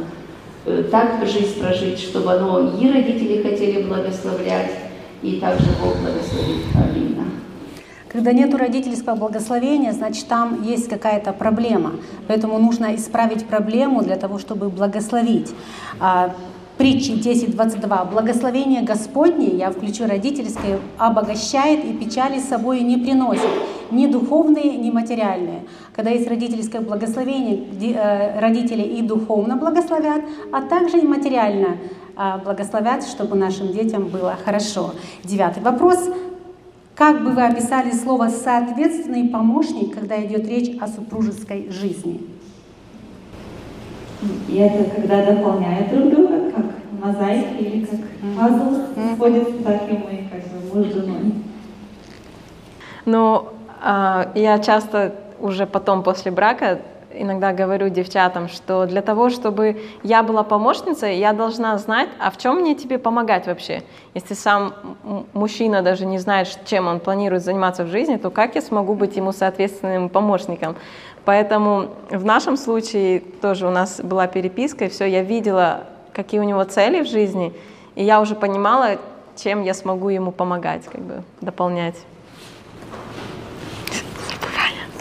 так 0.91 1.27
жизнь 1.27 1.61
прожить, 1.61 1.99
чтобы 1.99 2.33
оно 2.33 2.77
и 2.79 2.93
родители 2.93 3.43
хотели 3.43 3.83
благословлять, 3.83 4.73
и 5.23 5.41
также 5.41 5.67
Бог 5.83 5.97
благословит. 5.97 6.65
Аминь. 6.75 7.11
Когда 8.13 8.33
нет 8.33 8.53
родительского 8.53 9.15
благословения, 9.15 9.93
значит 9.93 10.27
там 10.27 10.63
есть 10.63 10.89
какая-то 10.89 11.33
проблема. 11.33 11.93
Поэтому 12.27 12.59
нужно 12.59 12.97
исправить 12.97 13.47
проблему 13.47 14.03
для 14.03 14.17
того, 14.17 14.41
чтобы 14.41 14.69
благословить. 14.69 15.53
А, 16.01 16.35
Притчи 16.77 17.13
10.22. 17.13 18.11
Благословение 18.11 18.83
Господне, 18.83 19.49
я 19.57 19.71
включу 19.71 20.09
родительское, 20.09 20.81
обогащает 20.99 21.85
и 21.85 21.93
печали 21.93 22.41
с 22.41 22.49
собой 22.49 22.81
не 22.81 22.97
приносит, 22.97 23.51
ни 23.93 24.07
духовные, 24.07 24.77
ни 24.77 24.91
материальные. 24.91 25.63
Когда 25.95 26.11
есть 26.11 26.29
родительское 26.29 26.81
благословение, 26.81 27.65
э, 27.95 28.41
родители 28.41 28.83
и 28.83 29.03
духовно 29.03 29.57
благословят, 29.57 30.23
а 30.53 30.63
также 30.63 30.99
и 30.99 31.07
материально 31.07 31.77
а, 32.17 32.39
благословят, 32.39 33.05
чтобы 33.05 33.37
нашим 33.37 33.73
детям 33.73 34.09
было 34.09 34.37
хорошо. 34.45 34.93
Девятый 35.25 35.63
вопрос. 35.63 36.11
Как 36.95 37.25
бы 37.25 37.31
вы 37.31 37.47
описали 37.47 37.93
слово 37.93 38.29
«соответственный 38.29 39.29
помощник», 39.29 39.95
когда 39.95 40.23
идет 40.23 40.47
речь 40.47 40.77
о 40.81 40.87
супружеской 40.87 41.71
жизни? 41.71 42.21
И 44.49 44.57
это 44.57 44.85
когда 44.91 45.25
дополняют 45.25 45.89
друг 45.91 46.11
друга, 46.11 46.51
как 46.51 46.67
мозаики 47.03 47.63
или 47.63 47.87
как 47.87 48.01
пазл 48.37 48.83
сходит, 49.15 49.65
так 49.65 49.89
и 49.89 49.93
мы, 49.95 50.29
как 50.31 50.43
бы 50.53 50.77
муж 50.77 50.89
с 50.89 50.93
женой. 50.93 51.33
А, 53.07 53.55
я 53.83 54.59
часто 54.63 55.15
уже 55.39 55.67
потом, 55.67 56.03
после 56.03 56.31
брака, 56.31 56.81
иногда 57.13 57.53
говорю 57.53 57.89
девчатам, 57.89 58.49
что 58.49 58.87
для 58.87 59.03
того, 59.03 59.31
чтобы 59.31 59.83
я 60.03 60.23
была 60.23 60.43
помощницей, 60.43 61.19
я 61.19 61.33
должна 61.33 61.77
знать, 61.79 62.09
а 62.19 62.31
в 62.31 62.39
чем 62.39 62.61
мне 62.61 62.75
тебе 62.75 62.99
помогать 62.99 63.47
вообще. 63.47 63.83
Если 64.15 64.35
сам 64.35 64.75
мужчина 65.33 65.83
даже 65.83 66.07
не 66.07 66.19
знает, 66.19 66.49
чем 66.67 66.87
он 66.87 67.01
планирует 67.01 67.43
заниматься 67.43 67.85
в 67.85 67.89
жизни, 67.89 68.17
то 68.17 68.31
как 68.31 68.55
я 68.55 68.63
смогу 68.63 68.95
быть 68.95 69.17
ему 69.17 69.33
соответственным 69.33 70.09
помощником? 70.09 70.77
Поэтому 71.25 71.91
в 72.11 72.25
нашем 72.25 72.57
случае 72.57 73.21
тоже 73.21 73.67
у 73.67 73.71
нас 73.71 74.01
была 74.01 74.27
переписка, 74.27 74.87
и 74.87 74.89
все, 74.89 75.05
я 75.05 75.23
видела, 75.23 75.85
какие 76.13 76.41
у 76.41 76.45
него 76.45 76.65
цели 76.65 77.03
в 77.03 77.09
жизни, 77.09 77.53
и 77.95 78.05
я 78.05 78.21
уже 78.21 78.35
понимала, 78.35 78.99
чем 79.37 79.63
я 79.63 79.75
смогу 79.75 80.09
ему 80.09 80.33
помогать, 80.33 80.85
как 80.85 81.01
бы 81.01 81.23
дополнять. 81.41 81.97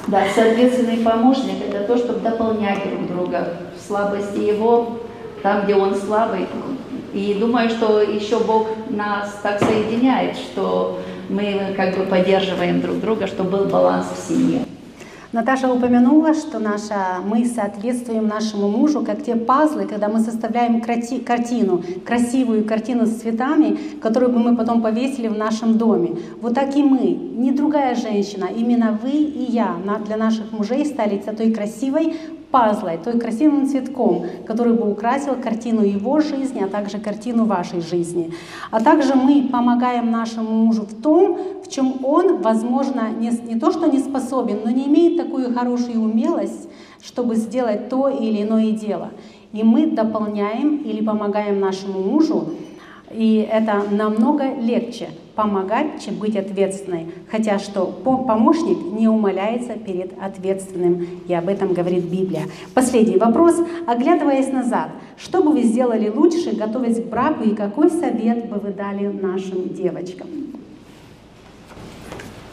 Да, 0.10 0.24
соответственный 0.34 0.98
помощник– 0.98 1.62
это 1.70 1.84
то, 1.84 1.96
чтобы 1.96 2.20
дополнять 2.22 2.80
друг 2.90 3.08
друга 3.08 3.48
в 3.76 3.88
слабости 3.88 4.40
его, 4.40 4.98
там, 5.44 5.66
где 5.66 5.76
он 5.76 5.94
слабый. 5.94 6.48
И 7.14 7.38
думаю, 7.40 7.70
что 7.70 8.02
еще 8.02 8.40
Бог 8.40 8.70
нас 8.90 9.40
так 9.44 9.60
соединяет, 9.60 10.36
что 10.36 11.00
мы 11.30 11.76
как 11.78 11.96
бы 11.96 12.06
поддерживаем 12.06 12.82
друг 12.82 13.00
друга, 13.00 13.28
чтобы 13.28 13.58
был 13.58 13.66
баланс 13.66 14.08
в 14.18 14.28
семье. 14.28 14.62
Наташа 15.32 15.72
упомянула, 15.72 16.34
что 16.34 16.58
наша, 16.58 17.20
мы 17.24 17.46
соответствуем 17.46 18.28
нашему 18.28 18.68
мужу, 18.68 19.06
как 19.06 19.22
те 19.22 19.36
пазлы, 19.36 19.86
когда 19.86 20.10
мы 20.10 20.22
составляем 20.22 20.82
крати, 20.82 21.20
картину, 21.20 21.84
красивую 22.04 22.66
картину 22.66 23.06
с 23.06 23.20
цветами, 23.20 23.78
которую 24.02 24.32
бы 24.32 24.40
мы 24.40 24.58
потом 24.58 24.82
повесили 24.82 25.28
в 25.28 25.38
нашем 25.38 25.78
доме. 25.78 26.18
Вот 26.42 26.56
так 26.56 26.76
и 26.76 26.82
мы, 26.82 27.12
не 27.12 27.52
другая 27.52 27.94
женщина, 27.94 28.46
именно 28.46 28.98
вы 29.04 29.12
и 29.12 29.52
я 29.52 29.76
для 30.08 30.18
наших 30.18 30.52
мужей 30.52 30.84
стали 30.84 31.20
той 31.20 31.52
красивой 31.52 32.16
пазлой, 32.52 32.98
той 32.98 33.20
красивым 33.20 33.68
цветком, 33.68 34.26
который 34.46 34.74
бы 34.74 34.90
украсил 34.90 35.36
картину 35.36 35.84
его 35.84 36.20
жизни, 36.20 36.62
а 36.64 36.68
также 36.68 36.98
картину 36.98 37.46
вашей 37.46 37.82
жизни. 37.82 38.34
А 38.72 38.82
также 38.82 39.16
мы 39.16 39.48
помогаем 39.52 40.12
нашему 40.12 40.52
мужу 40.52 40.84
в 40.84 41.02
том, 41.02 41.38
в 41.64 41.70
чем 41.70 42.04
он, 42.04 42.42
возможно, 42.42 43.10
не, 43.10 43.30
не 43.44 43.60
то 43.60 43.72
что 43.72 43.88
не 43.88 44.00
способен, 44.00 44.62
но 44.66 44.72
не 44.72 44.88
имеет 44.88 45.18
такую 45.18 45.54
хорошую 45.54 46.02
умелость, 46.02 46.70
чтобы 47.02 47.36
сделать 47.36 47.90
то 47.90 48.10
или 48.10 48.42
иное 48.42 48.72
дело. 48.72 49.10
И 49.54 49.64
мы 49.64 49.88
дополняем 49.88 50.78
или 50.78 51.04
помогаем 51.04 51.60
нашему 51.60 52.00
мужу 52.00 52.50
и 53.12 53.48
это 53.52 53.84
намного 53.90 54.54
легче 54.54 55.10
помогать, 55.40 56.04
чем 56.04 56.16
быть 56.16 56.36
ответственной. 56.36 57.08
Хотя 57.32 57.60
что 57.60 57.86
помощник 57.86 58.78
не 58.92 59.08
умоляется 59.08 59.74
перед 59.74 60.12
ответственным, 60.22 61.08
и 61.26 61.34
об 61.34 61.48
этом 61.48 61.74
говорит 61.74 62.04
Библия. 62.04 62.44
Последний 62.74 63.16
вопрос. 63.16 63.56
Оглядываясь 63.88 64.52
назад, 64.52 64.90
что 65.18 65.42
бы 65.42 65.54
вы 65.54 65.64
сделали 65.64 66.10
лучше, 66.10 66.58
готовясь 66.58 67.02
к 67.02 67.06
браку, 67.06 67.44
и 67.44 67.56
какой 67.56 67.90
совет 67.90 68.50
бы 68.50 68.58
вы 68.58 68.72
дали 68.72 69.08
нашим 69.08 69.74
девочкам? 69.74 70.28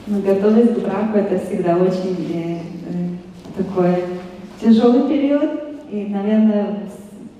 Ну, 0.06 0.20
готовность 0.20 0.74
к 0.74 0.84
браку 0.84 1.18
это 1.18 1.44
всегда 1.44 1.76
очень 1.78 2.16
э, 2.32 2.58
э, 2.88 3.62
такой 3.62 3.96
тяжелый 4.60 5.08
период. 5.08 5.50
И, 5.90 6.06
наверное, 6.06 6.84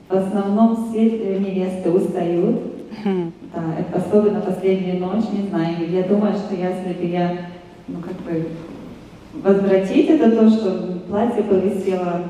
в 0.08 0.16
основном 0.16 0.88
все 0.90 1.38
невесты 1.38 1.88
устают 1.88 2.60
да, 3.56 3.62
это 3.80 4.06
особенно 4.06 4.40
последнюю 4.40 5.00
ночь, 5.00 5.24
не 5.32 5.48
знаю. 5.48 5.90
Я 5.90 6.02
думаю, 6.02 6.34
что 6.34 6.54
если 6.54 6.92
бы 6.92 7.06
я, 7.06 7.38
ну 7.88 7.98
как 8.00 8.16
бы, 8.22 8.48
возвратить 9.42 10.10
это 10.10 10.30
то, 10.30 10.50
что 10.50 11.00
платье 11.08 11.42
повисело 11.42 12.22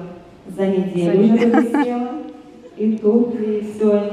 за 0.47 0.67
неделю, 0.67 1.25
уже 1.25 1.51
повисело, 1.51 2.09
и 2.77 2.97
туфли, 2.99 3.57
и 3.57 3.73
все, 3.73 4.05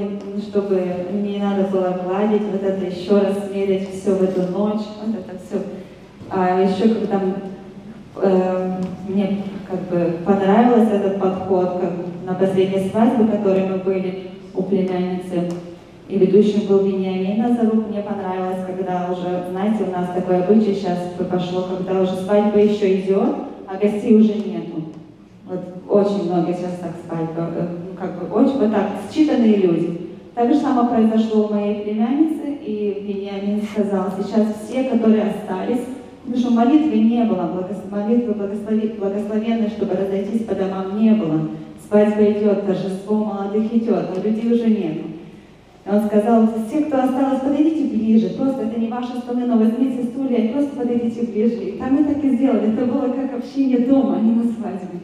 чтобы 0.41 0.81
не 1.11 1.37
надо 1.37 1.63
было 1.65 1.99
гладить, 2.03 2.43
вот 2.51 2.63
это 2.63 2.85
еще 2.85 3.19
раз 3.19 3.49
мерить 3.53 3.89
все 3.89 4.15
в 4.15 4.23
эту 4.23 4.51
ночь, 4.51 4.81
вот 5.05 5.15
это 5.15 5.37
все. 5.45 5.61
А 6.31 6.61
еще 6.61 6.95
когда 6.95 7.21
э, 8.15 8.77
мне 9.07 9.43
как 9.69 9.81
бы 9.89 10.17
понравился 10.25 10.95
этот 10.95 11.19
подход, 11.19 11.79
как 11.79 11.91
на 12.25 12.33
последней 12.33 12.89
свадьбе, 12.89 13.25
которой 13.25 13.67
мы 13.67 13.77
были 13.77 14.29
у 14.55 14.63
племянницы, 14.63 15.49
и 16.13 16.17
ведущим 16.19 16.67
был 16.67 16.85
Вениамин 16.85 17.41
Назарук. 17.41 17.87
Мне 17.89 18.03
понравилось, 18.03 18.59
когда 18.67 19.09
уже, 19.11 19.49
знаете, 19.49 19.85
у 19.85 19.91
нас 19.91 20.09
такое 20.13 20.43
обычай 20.43 20.75
сейчас 20.75 20.99
пошло, 21.17 21.65
когда 21.75 22.01
уже 22.01 22.13
свадьба 22.13 22.59
еще 22.59 22.99
идет, 22.99 23.35
а 23.65 23.77
гостей 23.81 24.15
уже 24.15 24.35
нету. 24.35 24.83
Вот 25.47 25.59
очень 25.89 26.25
много 26.25 26.53
сейчас 26.53 26.77
так 26.79 26.91
свадьба, 27.07 27.49
э, 27.55 27.67
ну 27.89 27.97
как 27.97 28.19
бы 28.19 28.35
очень 28.35 28.59
вот 28.59 28.71
так, 28.71 28.89
считанные 29.11 29.55
люди. 29.55 30.01
Так 30.35 30.53
же 30.53 30.59
самое 30.59 30.87
произошло 30.87 31.47
у 31.47 31.53
моей 31.53 31.81
племянницы, 31.83 32.59
и 32.63 33.03
Вениамин 33.07 33.63
сказал, 33.63 34.05
сейчас 34.15 34.47
все, 34.63 34.83
которые 34.83 35.23
остались, 35.23 35.85
потому 36.23 36.39
что 36.39 36.51
молитвы 36.51 36.99
не 36.99 37.23
было, 37.23 37.65
молитвы 37.89 38.33
благослови, 38.33 38.93
чтобы 39.69 39.93
разойтись 39.95 40.45
по 40.45 40.53
домам, 40.53 41.01
не 41.01 41.11
было. 41.11 41.41
Свадьба 41.87 42.23
идет, 42.23 42.67
торжество 42.67 43.15
молодых 43.15 43.73
идет, 43.73 44.09
но 44.15 44.21
людей 44.21 44.53
уже 44.53 44.69
нету. 44.69 45.12
Он 45.85 46.05
сказал, 46.05 46.47
все, 46.67 46.85
кто 46.85 47.03
осталось, 47.03 47.41
подойдите 47.41 47.93
ближе, 47.93 48.29
просто 48.37 48.63
это 48.63 48.79
не 48.79 48.87
ваши 48.87 49.17
столы, 49.17 49.45
но 49.45 49.57
возьмите 49.57 50.03
стулья 50.03 50.37
и 50.37 50.53
просто 50.53 50.77
подойдите 50.77 51.23
ближе. 51.23 51.55
И 51.55 51.71
там 51.73 51.93
мы 51.93 52.05
так 52.05 52.23
и 52.23 52.35
сделали, 52.35 52.71
это 52.71 52.85
было 52.85 53.09
как 53.09 53.37
общение 53.37 53.79
дома, 53.79 54.15
а 54.17 54.21
не 54.21 54.31
на 54.31 54.43
свадьбе. 54.43 54.99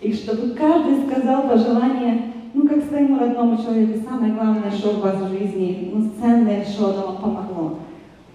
И 0.00 0.12
чтобы 0.12 0.54
каждый 0.54 1.04
сказал 1.06 1.48
пожелание, 1.48 2.32
ну, 2.54 2.66
как 2.66 2.84
своему 2.84 3.18
родному 3.18 3.56
человеку, 3.56 4.00
самое 4.08 4.32
главное, 4.32 4.70
что 4.70 4.90
у 4.90 5.00
вас 5.00 5.16
в 5.16 5.30
жизни, 5.30 5.90
ну, 5.92 6.10
ценное, 6.20 6.64
что 6.64 6.90
оно 6.90 7.06
вам 7.06 7.16
помогло. 7.16 7.78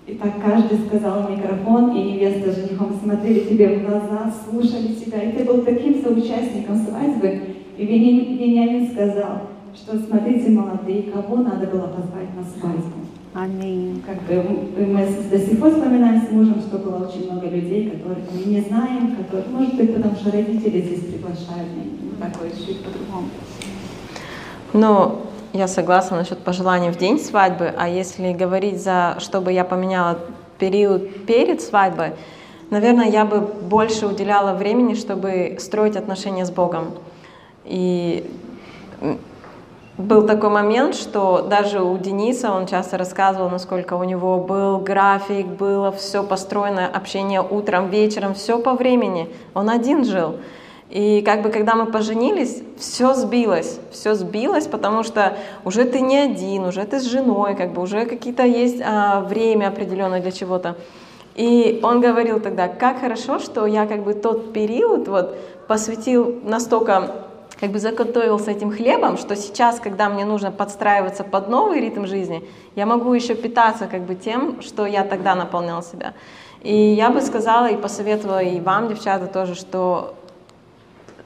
И 0.05 0.15
так 0.15 0.33
каждый 0.43 0.77
сказал 0.85 1.23
в 1.23 1.31
микрофон, 1.31 1.95
и 1.95 2.03
невеста 2.03 2.51
с 2.51 2.57
женихом 2.57 2.93
смотрели 3.01 3.39
тебе 3.39 3.79
в 3.79 3.81
глаза, 3.83 4.31
слушали 4.47 4.93
тебя, 4.93 5.23
и 5.23 5.31
ты 5.31 5.45
был 5.45 5.63
таким 5.63 6.03
соучастником 6.03 6.77
свадьбы. 6.77 7.41
И 7.77 7.85
Вениамин 7.85 8.91
сказал, 8.91 9.41
что 9.76 9.97
смотрите, 9.99 10.49
молодые, 10.49 11.03
кого 11.03 11.38
надо 11.38 11.67
было 11.67 11.88
позвать 11.88 12.34
на 12.36 12.43
свадьбу. 12.43 13.05
Аминь. 13.34 14.01
Как 14.05 14.21
бы 14.23 14.43
мы 14.86 15.05
до 15.30 15.39
сих 15.39 15.59
пор 15.59 15.71
вспоминаем 15.71 16.26
с 16.26 16.32
мужем, 16.32 16.61
что 16.61 16.78
было 16.78 17.05
очень 17.05 17.30
много 17.30 17.47
людей, 17.47 17.89
которых 17.89 18.19
мы 18.32 18.51
не 18.51 18.61
знаем, 18.61 19.15
которые, 19.17 19.49
может 19.49 19.76
быть, 19.76 19.93
потому 19.93 20.15
что 20.15 20.32
родители 20.32 20.82
здесь 20.82 21.01
приглашают, 21.01 21.67
ну, 21.76 22.26
такое 22.26 22.49
чуть 22.51 22.82
по-другому. 22.82 23.28
Ну, 24.71 25.21
я 25.51 25.67
согласна 25.67 26.17
насчет 26.17 26.39
пожеланий 26.39 26.91
в 26.91 26.97
день 26.97 27.19
свадьбы, 27.19 27.73
а 27.78 27.89
если 27.89 28.32
говорить 28.32 28.82
за, 28.82 29.17
чтобы 29.19 29.51
я 29.51 29.65
поменяла 29.65 30.19
период 30.57 31.26
перед 31.26 31.61
свадьбой, 31.61 32.11
наверное, 32.69 33.09
я 33.09 33.26
бы 33.26 33.41
больше 33.41 34.07
уделяла 34.07 34.53
времени, 34.53 34.93
чтобы 34.93 35.57
строить 35.59 35.97
отношения 35.97 36.45
с 36.45 36.51
Богом. 36.51 36.91
И 37.65 38.26
был 39.97 40.27
такой 40.27 40.49
момент, 40.49 40.95
что 40.95 41.41
даже 41.49 41.81
у 41.81 41.97
Дениса, 41.97 42.51
он 42.51 42.67
часто 42.67 42.97
рассказывал, 42.97 43.49
насколько 43.49 43.93
у 43.93 44.03
него 44.03 44.39
был 44.39 44.79
график, 44.79 45.47
было 45.47 45.91
все 45.91 46.23
построено, 46.23 46.87
общение 46.87 47.41
утром, 47.41 47.89
вечером, 47.89 48.33
все 48.33 48.59
по 48.59 48.73
времени. 48.73 49.29
Он 49.53 49.69
один 49.69 50.03
жил. 50.03 50.35
И 50.89 51.21
как 51.21 51.41
бы 51.41 51.49
когда 51.49 51.75
мы 51.75 51.87
поженились, 51.87 52.61
все 52.77 53.13
сбилось, 53.13 53.79
все 53.91 54.13
сбилось, 54.13 54.67
потому 54.67 55.03
что 55.03 55.37
уже 55.63 55.85
ты 55.85 56.01
не 56.01 56.17
один, 56.17 56.65
уже 56.65 56.83
ты 56.85 56.99
с 56.99 57.03
женой, 57.03 57.55
как 57.55 57.73
бы 57.73 57.81
уже 57.81 58.05
какие-то 58.05 58.43
есть 58.43 58.81
а, 58.85 59.21
время 59.21 59.69
определенное 59.69 60.21
для 60.21 60.31
чего-то. 60.31 60.75
И 61.35 61.79
он 61.83 62.01
говорил 62.01 62.39
тогда, 62.39 62.67
как 62.67 62.99
хорошо, 62.99 63.39
что 63.39 63.65
я 63.65 63.87
как 63.87 64.03
бы 64.03 64.13
тот 64.13 64.53
период 64.53 65.07
вот 65.07 65.37
посвятил 65.67 66.39
настолько 66.43 67.25
как 67.60 67.72
бы 67.72 67.80
заготовился 67.80 68.51
этим 68.51 68.72
хлебом, 68.72 69.18
что 69.18 69.36
сейчас, 69.36 69.80
когда 69.80 70.10
мне 70.10 70.26
нужно 70.26 70.51
подстраиваться 70.51 71.24
под 71.24 71.49
новый 71.49 71.80
ритм 71.80 72.06
жизни, 72.06 72.43
я 72.76 72.86
могу 72.86 73.14
еще 73.14 73.36
питаться 73.36 73.88
как 73.88 74.01
бы 74.01 74.16
тем, 74.16 74.62
что 74.62 74.86
я 74.86 75.03
тогда 75.03 75.36
наполнял 75.36 75.82
себя. 75.82 76.14
И 76.62 76.76
я 76.76 77.10
бы 77.10 77.22
сказала 77.22 77.68
и 77.68 77.78
посоветовала 77.78 78.41
и 78.41 78.60
вам, 78.60 78.89
девчата, 78.89 79.28
тоже, 79.28 79.56
что 79.56 80.16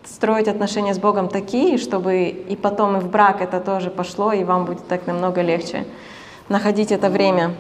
строить 0.04 0.48
отношения 0.48 0.94
с 0.94 1.00
Богом 1.00 1.30
такие, 1.30 1.78
чтобы 1.78 2.28
и 2.28 2.56
потом 2.56 2.98
и 2.98 3.00
в 3.00 3.10
брак 3.10 3.42
это 3.42 3.60
тоже 3.60 3.90
пошло, 3.90 4.32
и 4.34 4.44
вам 4.44 4.66
будет 4.66 4.88
так 4.88 5.08
намного 5.08 5.42
легче 5.42 5.86
находить 6.50 6.92
это 6.92 7.10
время. 7.10 7.56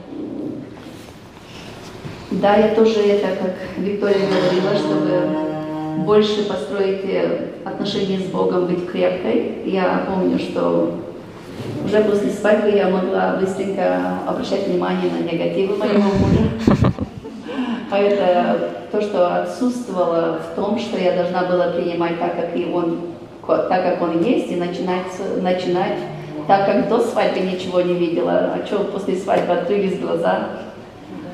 Да, 2.31 2.57
я 2.57 2.75
тоже 2.75 2.99
это, 2.99 3.35
как 3.35 3.55
Виктория 3.77 4.27
говорила, 4.27 4.75
чтобы 4.75 5.48
больше 6.05 6.47
построить 6.47 7.03
э, 7.05 7.47
отношения 7.65 8.19
с 8.19 8.25
Богом, 8.25 8.67
быть 8.67 8.89
крепкой. 8.89 9.63
Я 9.65 10.05
помню, 10.07 10.39
что 10.39 10.99
уже 11.85 12.01
после 12.03 12.29
свадьбы 12.31 12.69
я 12.69 12.89
могла 12.89 13.37
быстренько 13.39 14.19
обращать 14.27 14.67
внимание 14.67 15.11
на 15.11 15.23
негативы 15.23 15.75
моего 15.75 16.03
мужа. 16.03 16.93
А 17.91 17.97
это 17.97 18.69
то, 18.91 19.01
что 19.01 19.41
отсутствовало 19.41 20.37
в 20.43 20.55
том, 20.55 20.77
что 20.77 20.99
я 20.99 21.13
должна 21.13 21.45
была 21.45 21.69
принимать 21.69 22.19
так, 22.19 22.35
как 22.35 22.55
и 22.55 22.65
он, 22.65 22.99
так 23.47 23.67
как 23.67 23.99
он 24.03 24.21
есть, 24.21 24.51
и 24.51 24.55
начинать, 24.57 25.07
начинать 25.41 25.97
так 26.45 26.67
как 26.67 26.87
до 26.87 26.99
свадьбы 26.99 27.39
ничего 27.39 27.81
не 27.81 27.95
видела, 27.95 28.53
а 28.53 28.63
что 28.63 28.83
после 28.83 29.15
свадьбы 29.15 29.53
открылись 29.53 29.97
глаза. 29.97 30.49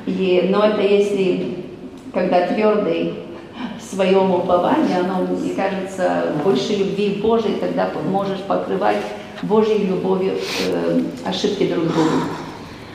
И, 0.06 0.48
но 0.50 0.64
это 0.64 0.80
если, 0.80 1.56
когда 2.14 2.46
твердый 2.46 3.25
своем 3.86 4.30
уповании, 4.32 4.98
оно, 4.98 5.24
мне 5.24 5.54
кажется, 5.54 6.32
больше 6.44 6.74
любви 6.74 7.20
Божией, 7.22 7.56
тогда 7.60 7.88
можешь 8.10 8.40
покрывать 8.40 9.02
Божьей 9.42 9.86
любовью 9.86 10.34
э, 10.68 11.00
ошибки 11.24 11.66
друг 11.68 11.84
друга. 11.84 12.10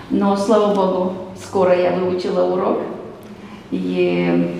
Но, 0.09 0.35
слава 0.35 0.73
Богу, 0.73 1.13
скоро 1.41 1.79
я 1.79 1.91
выучила 1.91 2.53
урок. 2.53 2.79
И 3.71 4.59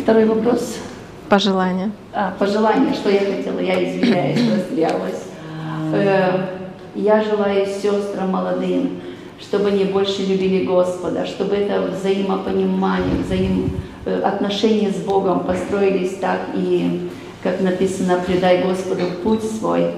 второй 0.00 0.24
вопрос. 0.24 0.76
Пожелание. 1.28 1.90
А, 2.14 2.32
пожелание, 2.38 2.94
что 2.94 3.10
я 3.10 3.20
хотела, 3.20 3.58
я 3.58 3.82
извиняюсь, 3.82 4.40
растерялась. 4.50 5.24
Э, 5.92 6.46
я 6.94 7.22
желаю 7.22 7.66
сестрам 7.66 8.30
молодым, 8.30 9.00
чтобы 9.40 9.68
они 9.68 9.84
больше 9.84 10.22
любили 10.22 10.64
Господа, 10.64 11.26
чтобы 11.26 11.56
это 11.56 11.82
взаимопонимание, 11.82 13.22
взаимоотношения 13.22 13.91
э, 14.04 14.90
с 14.92 14.96
Богом 15.04 15.40
построились 15.40 16.16
так 16.16 16.40
и, 16.54 17.10
как 17.42 17.60
написано, 17.60 18.20
предай 18.26 18.62
Господу 18.62 19.04
путь 19.22 19.42
свой, 19.42 19.92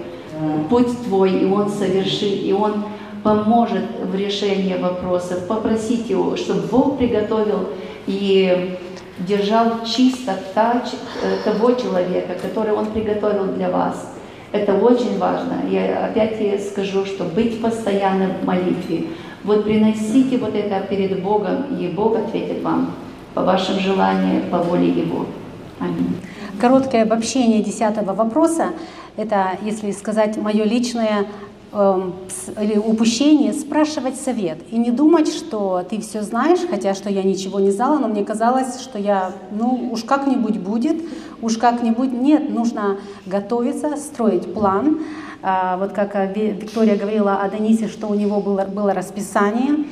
путь 0.69 1.05
твой, 1.05 1.33
и 1.33 1.45
Он 1.45 1.71
совершит, 1.71 2.43
и 2.45 2.53
Он 2.53 2.85
поможет 3.23 3.85
в 4.03 4.15
решении 4.15 4.77
вопросов. 4.77 5.47
Попросите 5.49 6.13
его, 6.13 6.37
чтобы 6.37 6.67
Бог 6.69 6.99
приготовил 6.99 7.69
и 8.07 8.77
держал 9.19 9.85
чисто 9.85 10.37
э, 10.55 10.81
того 11.45 11.73
человека, 11.73 12.35
который 12.41 12.73
Он 12.73 12.87
приготовил 12.87 13.45
для 13.55 13.71
вас. 13.71 14.13
Это 14.53 14.75
очень 14.75 15.19
важно. 15.19 15.63
Я 15.69 16.07
опять 16.07 16.41
я 16.41 16.59
скажу, 16.59 17.05
что 17.07 17.25
быть 17.25 17.61
постоянно 17.61 18.35
в 18.41 18.45
молитве. 18.45 19.07
Вот 19.43 19.65
приносите 19.65 20.39
вот 20.39 20.55
это 20.55 20.87
перед 20.87 21.23
Богом, 21.23 21.77
и 21.79 21.89
Бог 21.89 22.17
ответит 22.17 22.63
вам 22.63 22.95
по 23.35 23.43
вашим 23.43 23.79
желаниям, 23.79 24.49
по 24.51 24.59
воле 24.59 24.89
Его. 24.89 25.27
Аминь. 25.81 26.17
Короткое 26.61 27.03
обобщение 27.03 27.63
десятого 27.63 28.15
вопроса– 28.15 28.69
это, 29.17 29.59
если 29.63 29.91
сказать, 29.91 30.37
мое 30.37 30.65
личное 30.65 31.27
Эм, 31.77 32.15
или 32.61 32.79
упущение 32.79 33.53
спрашивать 33.53 34.15
совет 34.15 34.59
и 34.71 34.79
не 34.79 34.93
думать, 34.93 35.27
что 35.27 35.85
ты 35.91 36.01
все 36.01 36.23
знаешь, 36.23 36.61
хотя 36.71 36.95
что 36.95 37.11
я 37.11 37.25
ничего 37.25 37.59
не 37.59 37.73
знала, 37.73 37.99
но 37.99 38.07
мне 38.07 38.25
казалось, 38.25 38.81
что 38.81 38.97
я, 38.97 39.33
ну, 39.51 39.89
уж 39.91 40.05
как-нибудь 40.05 40.59
будет, 40.59 41.03
уж 41.43 41.59
как-нибудь. 41.59 42.13
Нет, 42.13 42.49
нужно 42.49 42.99
готовиться, 43.27 43.97
строить 43.97 44.55
план. 44.55 45.01
А, 45.43 45.77
вот 45.79 45.91
как 45.91 46.15
э, 46.15 46.33
Виктория 46.33 46.95
говорила 46.97 47.39
о 47.39 47.49
Денисе, 47.49 47.89
что 47.89 48.07
у 48.07 48.15
него 48.15 48.41
было, 48.41 48.67
было 48.67 48.95
расписание, 48.95 49.85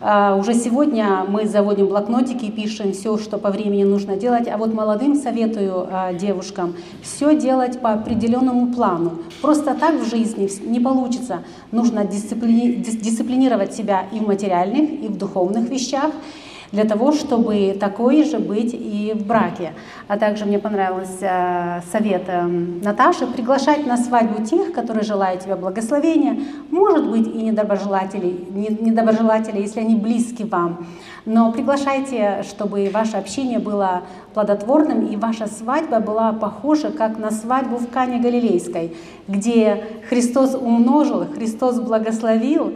уже 0.00 0.54
сегодня 0.54 1.24
мы 1.26 1.46
заводим 1.46 1.86
блокнотики 1.86 2.44
и 2.44 2.50
пишем 2.50 2.92
все, 2.92 3.16
что 3.16 3.38
по 3.38 3.50
времени 3.50 3.84
нужно 3.84 4.16
делать. 4.16 4.46
А 4.48 4.58
вот 4.58 4.74
молодым 4.74 5.14
советую 5.14 5.88
а, 5.90 6.12
девушкам 6.12 6.74
все 7.02 7.36
делать 7.36 7.80
по 7.80 7.92
определенному 7.92 8.72
плану. 8.72 9.18
Просто 9.40 9.74
так 9.74 9.94
в 9.94 10.08
жизни 10.08 10.48
не 10.68 10.80
получится. 10.80 11.42
Нужно 11.72 12.04
дисциплини 12.04 12.74
дисциплинировать 12.74 13.74
себя 13.74 14.04
и 14.12 14.18
в 14.18 14.26
материальных, 14.26 14.90
и 15.02 15.08
в 15.08 15.16
духовных 15.16 15.68
вещах 15.70 16.12
для 16.72 16.84
того, 16.84 17.12
чтобы 17.12 17.76
такой 17.78 18.24
же 18.24 18.38
быть 18.38 18.74
и 18.74 19.12
в 19.14 19.26
браке. 19.26 19.72
А 20.08 20.18
также 20.18 20.44
мне 20.44 20.58
понравился 20.58 21.26
э, 21.26 21.80
совет 21.92 22.24
э, 22.26 22.42
Наташи 22.42 23.26
приглашать 23.26 23.86
на 23.86 23.96
свадьбу 23.96 24.44
тех, 24.44 24.72
которые 24.72 25.04
желают 25.04 25.42
тебе 25.42 25.56
благословения, 25.56 26.38
может 26.70 27.08
быть 27.10 27.26
и 27.26 27.42
недоброжелателей, 27.42 28.46
недоброжелателей, 28.80 29.62
если 29.62 29.80
они 29.80 29.94
близки 29.96 30.44
вам. 30.44 30.86
Но 31.24 31.50
приглашайте, 31.50 32.44
чтобы 32.48 32.88
ваше 32.92 33.16
общение 33.16 33.58
было 33.58 34.02
плодотворным 34.32 35.06
и 35.06 35.16
ваша 35.16 35.48
свадьба 35.48 35.98
была 35.98 36.32
похожа 36.32 36.90
как 36.90 37.18
на 37.18 37.30
свадьбу 37.30 37.78
в 37.78 37.88
Кане 37.88 38.20
Галилейской, 38.20 38.96
где 39.26 39.84
Христос 40.08 40.54
умножил, 40.54 41.24
Христос 41.24 41.80
благословил, 41.80 42.74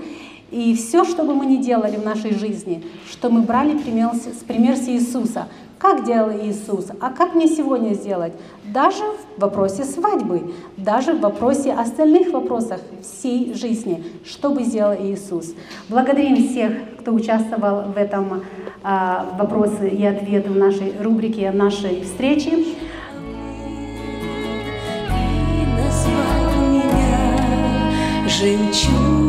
и 0.50 0.74
все, 0.74 1.04
что 1.04 1.24
бы 1.24 1.34
мы 1.34 1.46
ни 1.46 1.56
делали 1.56 1.96
в 1.96 2.04
нашей 2.04 2.34
жизни, 2.34 2.84
что 3.08 3.30
мы 3.30 3.42
брали 3.42 3.78
пример, 3.78 4.10
пример 4.46 4.76
с 4.76 4.88
Иисуса. 4.88 5.46
Как 5.78 6.04
делал 6.04 6.30
Иисус? 6.30 6.88
А 7.00 7.10
как 7.10 7.34
мне 7.34 7.46
сегодня 7.46 7.94
сделать? 7.94 8.34
Даже 8.64 9.02
в 9.36 9.40
вопросе 9.40 9.84
свадьбы, 9.84 10.52
даже 10.76 11.14
в 11.14 11.20
вопросе 11.20 11.72
остальных 11.72 12.32
вопросах 12.32 12.80
всей 13.02 13.54
жизни. 13.54 14.04
Что 14.26 14.50
бы 14.50 14.62
сделал 14.62 14.94
Иисус? 14.94 15.54
Благодарим 15.88 16.36
всех, 16.36 16.72
кто 16.98 17.12
участвовал 17.12 17.90
в 17.92 17.96
этом 17.96 18.42
а, 18.82 19.34
вопросе 19.38 19.88
и 19.88 20.04
ответы 20.04 20.50
в 20.50 20.56
нашей 20.56 20.92
рубрике, 21.00 21.50
нашей 21.50 22.02
встречи. 22.02 22.76
жемчуг. 28.40 29.19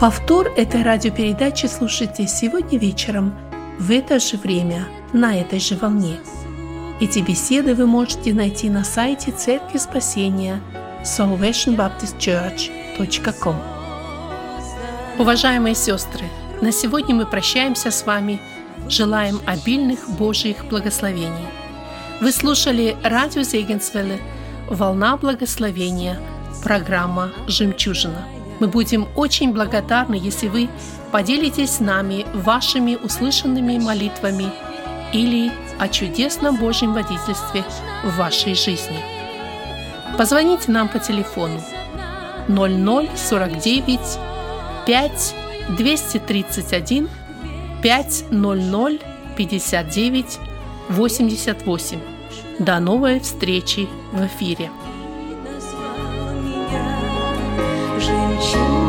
Повтор 0.00 0.48
этой 0.56 0.82
радиопередачи 0.82 1.66
слушайте 1.66 2.26
сегодня 2.26 2.78
вечером 2.78 3.38
в 3.78 3.90
это 3.90 4.18
же 4.18 4.38
время 4.38 4.88
на 5.12 5.38
этой 5.38 5.60
же 5.60 5.76
волне. 5.76 6.16
Эти 7.02 7.18
беседы 7.18 7.74
вы 7.74 7.84
можете 7.84 8.32
найти 8.32 8.70
на 8.70 8.82
сайте 8.82 9.30
Церкви 9.30 9.76
Спасения 9.76 10.62
salvationbaptistchurch.com 11.04 13.56
Уважаемые 15.18 15.74
сестры, 15.74 16.24
на 16.62 16.72
сегодня 16.72 17.14
мы 17.14 17.26
прощаемся 17.26 17.90
с 17.90 18.06
вами. 18.06 18.40
Желаем 18.88 19.38
обильных 19.44 20.08
Божьих 20.08 20.64
благословений. 20.64 21.46
Вы 22.22 22.32
слушали 22.32 22.96
радио 23.04 23.42
Зегенсвелле 23.42 24.18
«Волна 24.70 25.18
благословения», 25.18 26.18
программа 26.64 27.32
«Жемчужина». 27.48 28.39
Мы 28.60 28.68
будем 28.68 29.08
очень 29.16 29.52
благодарны, 29.52 30.14
если 30.14 30.48
вы 30.48 30.68
поделитесь 31.10 31.70
с 31.70 31.80
нами 31.80 32.26
вашими 32.34 32.94
услышанными 32.94 33.78
молитвами 33.78 34.52
или 35.12 35.50
о 35.78 35.88
чудесном 35.88 36.56
Божьем 36.56 36.92
водительстве 36.92 37.64
в 38.04 38.16
вашей 38.16 38.54
жизни. 38.54 38.98
Позвоните 40.16 40.70
нам 40.70 40.88
по 40.88 40.98
телефону 40.98 41.60
0049 42.48 44.00
5 44.86 45.34
231 45.76 47.08
500 47.82 49.00
59 49.36 50.38
88. 50.90 52.00
До 52.58 52.78
новой 52.80 53.20
встречи 53.20 53.88
в 54.12 54.26
эфире. 54.26 54.70
是 58.40 58.79